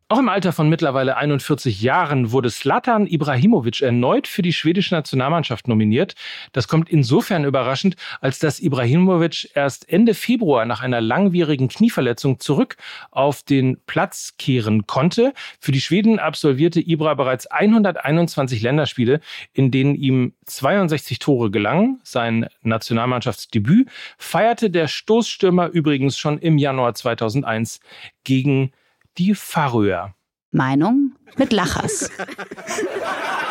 Auch 0.07 0.19
im 0.19 0.29
Alter 0.29 0.53
von 0.53 0.69
mittlerweile 0.69 1.17
41 1.17 1.81
Jahren 1.81 2.31
wurde 2.31 2.51
Slatan 2.51 3.07
Ibrahimovic 3.07 3.81
erneut 3.81 4.27
für 4.27 4.43
die 4.43 4.53
schwedische 4.53 4.93
Nationalmannschaft 4.93 5.67
nominiert. 5.67 6.13
Das 6.51 6.67
kommt 6.67 6.89
insofern 6.91 7.43
überraschend, 7.43 7.95
als 8.21 8.37
dass 8.37 8.59
Ibrahimovic 8.59 9.49
erst 9.55 9.89
Ende 9.89 10.13
Februar 10.13 10.67
nach 10.67 10.83
einer 10.83 11.01
langwierigen 11.01 11.69
Knieverletzung 11.69 12.39
zurück 12.39 12.77
auf 13.09 13.41
den 13.41 13.79
Platz 13.87 14.35
kehren 14.37 14.85
konnte. 14.85 15.33
Für 15.59 15.71
die 15.71 15.81
Schweden 15.81 16.19
absolvierte 16.19 16.81
Ibra 16.81 17.15
bereits 17.15 17.47
121 17.47 18.61
Länderspiele, 18.61 19.21
in 19.53 19.71
denen 19.71 19.95
ihm 19.95 20.35
62 20.45 21.17
Tore 21.17 21.49
gelangen. 21.49 21.99
Sein 22.03 22.47
Nationalmannschaftsdebüt 22.61 23.89
feierte 24.19 24.69
der 24.69 24.87
Stoßstürmer 24.87 25.69
übrigens 25.69 26.15
schon 26.15 26.37
im 26.37 26.59
Januar 26.59 26.93
2001 26.93 27.79
gegen 28.23 28.71
die 29.17 29.35
Färöer. 29.35 30.15
Meinung 30.51 31.15
mit 31.37 31.51
Lachers. 31.51 32.09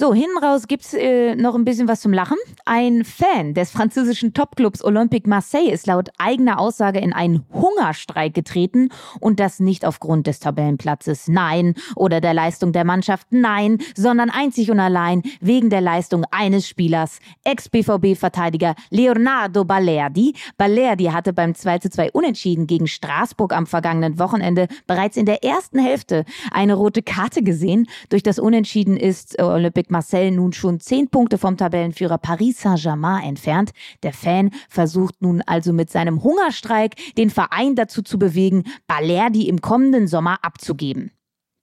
So, 0.00 0.14
hinten 0.14 0.38
raus 0.38 0.68
gibt's 0.68 0.94
äh, 0.94 1.34
noch 1.34 1.56
ein 1.56 1.64
bisschen 1.64 1.88
was 1.88 2.02
zum 2.02 2.12
Lachen. 2.12 2.36
Ein 2.64 3.04
Fan 3.04 3.52
des 3.54 3.72
französischen 3.72 4.32
Topclubs 4.32 4.84
Olympique 4.84 5.28
Marseille 5.28 5.72
ist 5.72 5.88
laut 5.88 6.10
eigener 6.18 6.60
Aussage 6.60 7.00
in 7.00 7.12
einen 7.12 7.44
Hungerstreik 7.52 8.32
getreten 8.32 8.90
und 9.18 9.40
das 9.40 9.58
nicht 9.58 9.84
aufgrund 9.84 10.28
des 10.28 10.38
Tabellenplatzes, 10.38 11.26
nein, 11.26 11.74
oder 11.96 12.20
der 12.20 12.32
Leistung 12.32 12.70
der 12.70 12.84
Mannschaft, 12.84 13.26
nein, 13.30 13.78
sondern 13.96 14.30
einzig 14.30 14.70
und 14.70 14.78
allein 14.78 15.24
wegen 15.40 15.68
der 15.68 15.80
Leistung 15.80 16.24
eines 16.30 16.68
Spielers, 16.68 17.18
Ex-BVB-Verteidiger 17.42 18.76
Leonardo 18.90 19.64
Balerdi. 19.64 20.36
Balerdi 20.56 21.06
hatte 21.06 21.32
beim 21.32 21.54
2:2 21.54 22.12
Unentschieden 22.12 22.68
gegen 22.68 22.86
Straßburg 22.86 23.52
am 23.52 23.66
vergangenen 23.66 24.20
Wochenende 24.20 24.68
bereits 24.86 25.16
in 25.16 25.26
der 25.26 25.42
ersten 25.42 25.80
Hälfte 25.80 26.24
eine 26.52 26.74
rote 26.74 27.02
Karte 27.02 27.42
gesehen. 27.42 27.88
Durch 28.10 28.22
das 28.22 28.38
Unentschieden 28.38 28.96
ist 28.96 29.36
äh, 29.40 29.42
Olympique 29.42 29.87
liegt 29.88 29.90
Marcel 29.90 30.30
nun 30.32 30.52
schon 30.52 30.80
zehn 30.80 31.08
Punkte 31.08 31.38
vom 31.38 31.56
Tabellenführer 31.56 32.18
Paris 32.18 32.60
Saint-Germain 32.60 33.24
entfernt. 33.24 33.70
Der 34.02 34.12
Fan 34.12 34.50
versucht 34.68 35.22
nun 35.22 35.40
also 35.42 35.72
mit 35.72 35.90
seinem 35.90 36.22
Hungerstreik 36.22 36.94
den 37.16 37.30
Verein 37.30 37.74
dazu 37.74 38.02
zu 38.02 38.18
bewegen, 38.18 38.64
Balerdi 38.86 39.48
im 39.48 39.60
kommenden 39.62 40.06
Sommer 40.06 40.38
abzugeben. 40.42 41.10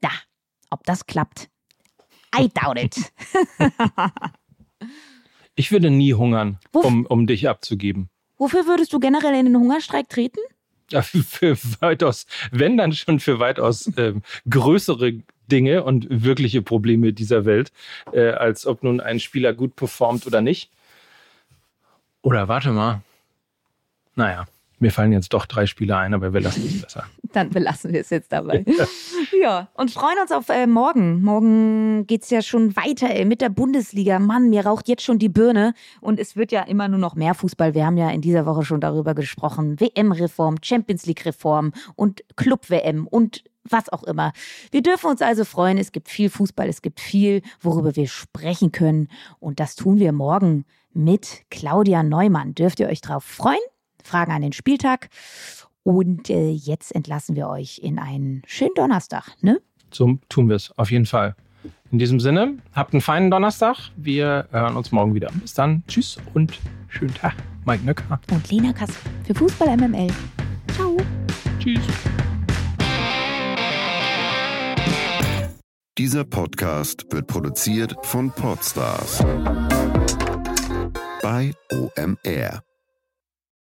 Da, 0.01 0.09
ob 0.71 0.83
das 0.85 1.05
klappt. 1.05 1.49
I 2.35 2.49
doubt 2.49 2.81
it. 2.81 3.13
ich 5.55 5.71
würde 5.71 5.91
nie 5.91 6.13
hungern, 6.15 6.57
um, 6.73 7.05
um 7.05 7.27
dich 7.27 7.47
abzugeben. 7.47 8.09
Wofür 8.37 8.65
würdest 8.65 8.91
du 8.91 8.99
generell 8.99 9.35
in 9.35 9.45
den 9.45 9.57
Hungerstreik 9.57 10.09
treten? 10.09 10.39
Ja, 10.89 11.01
für 11.03 11.57
weitaus, 11.79 12.25
wenn 12.51 12.77
dann 12.77 12.91
schon 12.91 13.19
für 13.19 13.39
weitaus 13.39 13.87
äh, 13.97 14.13
größere 14.49 15.21
Dinge 15.51 15.83
und 15.83 16.07
wirkliche 16.09 16.61
Probleme 16.61 17.13
dieser 17.13 17.45
Welt, 17.45 17.71
äh, 18.11 18.29
als 18.29 18.65
ob 18.65 18.83
nun 18.83 18.99
ein 18.99 19.19
Spieler 19.19 19.53
gut 19.53 19.75
performt 19.75 20.25
oder 20.27 20.41
nicht. 20.41 20.69
Oder 22.21 22.47
warte 22.47 22.71
mal. 22.71 23.01
Naja, 24.15 24.47
mir 24.79 24.91
fallen 24.91 25.11
jetzt 25.11 25.33
doch 25.33 25.45
drei 25.45 25.65
Spieler 25.65 25.97
ein, 25.97 26.13
aber 26.13 26.33
wir 26.33 26.41
lassen 26.41 26.63
es 26.65 26.81
besser. 26.81 27.05
Dann 27.33 27.49
belassen 27.49 27.93
wir 27.93 28.01
es 28.01 28.09
jetzt 28.09 28.31
dabei. 28.31 28.65
ja, 29.41 29.69
und 29.73 29.91
freuen 29.91 30.17
uns 30.21 30.31
auf 30.31 30.49
äh, 30.49 30.67
morgen. 30.67 31.21
Morgen 31.21 32.07
geht 32.07 32.23
es 32.23 32.29
ja 32.29 32.41
schon 32.41 32.75
weiter 32.75 33.09
ey, 33.09 33.25
mit 33.25 33.41
der 33.41 33.49
Bundesliga. 33.49 34.19
Mann, 34.19 34.49
mir 34.49 34.65
raucht 34.65 34.87
jetzt 34.87 35.03
schon 35.03 35.19
die 35.19 35.29
Birne. 35.29 35.73
Und 36.01 36.19
es 36.19 36.35
wird 36.35 36.51
ja 36.51 36.61
immer 36.63 36.87
nur 36.87 36.99
noch 36.99 37.15
mehr 37.15 37.33
Fußball. 37.33 37.73
Wir 37.73 37.85
haben 37.85 37.97
ja 37.97 38.09
in 38.09 38.21
dieser 38.21 38.45
Woche 38.45 38.63
schon 38.63 38.81
darüber 38.81 39.13
gesprochen. 39.13 39.79
WM-Reform, 39.79 40.57
Champions 40.61 41.05
League-Reform 41.05 41.71
und 41.95 42.23
Club-WM 42.35 43.07
und 43.07 43.43
was 43.69 43.89
auch 43.89 44.03
immer. 44.03 44.31
Wir 44.71 44.81
dürfen 44.81 45.09
uns 45.09 45.21
also 45.21 45.43
freuen. 45.43 45.77
Es 45.77 45.91
gibt 45.91 46.09
viel 46.09 46.29
Fußball, 46.29 46.69
es 46.69 46.81
gibt 46.81 46.99
viel, 46.99 47.41
worüber 47.61 47.95
wir 47.95 48.07
sprechen 48.07 48.71
können. 48.71 49.09
Und 49.39 49.59
das 49.59 49.75
tun 49.75 49.99
wir 49.99 50.11
morgen 50.11 50.65
mit 50.93 51.43
Claudia 51.49 52.03
Neumann. 52.03 52.55
Dürft 52.55 52.79
ihr 52.79 52.87
euch 52.87 53.01
drauf 53.01 53.23
freuen? 53.23 53.59
Fragen 54.05 54.31
an 54.31 54.41
den 54.41 54.53
Spieltag. 54.53 55.09
Und 55.83 56.29
äh, 56.29 56.49
jetzt 56.49 56.95
entlassen 56.95 57.35
wir 57.35 57.47
euch 57.47 57.79
in 57.83 57.99
einen 57.99 58.41
schönen 58.47 58.73
Donnerstag, 58.75 59.31
ne? 59.41 59.61
So 59.91 60.17
tun 60.29 60.49
wir 60.49 60.55
es, 60.55 60.71
auf 60.77 60.89
jeden 60.89 61.05
Fall. 61.05 61.35
In 61.91 61.99
diesem 61.99 62.19
Sinne, 62.19 62.57
habt 62.73 62.93
einen 62.93 63.01
feinen 63.01 63.29
Donnerstag. 63.29 63.77
Wir 63.95 64.47
hören 64.51 64.75
uns 64.75 64.91
morgen 64.91 65.13
wieder. 65.13 65.29
Bis 65.41 65.53
dann. 65.53 65.83
Tschüss 65.87 66.17
und 66.33 66.59
schönen 66.87 67.13
Tag. 67.13 67.35
Mike 67.65 67.85
Nöcker. 67.85 68.19
Und 68.31 68.51
Lena 68.51 68.73
Kass 68.73 68.91
für 69.25 69.35
Fußball 69.35 69.77
MML. 69.77 70.09
Ciao. 70.73 70.97
Tschüss. 71.59 71.81
Dieser 75.97 76.25
Podcast 76.25 77.05
wird 77.11 77.27
produziert 77.27 77.95
von 78.01 78.29
Podstars 78.29 79.23
bei 81.21 81.53
OMR. 81.71 82.64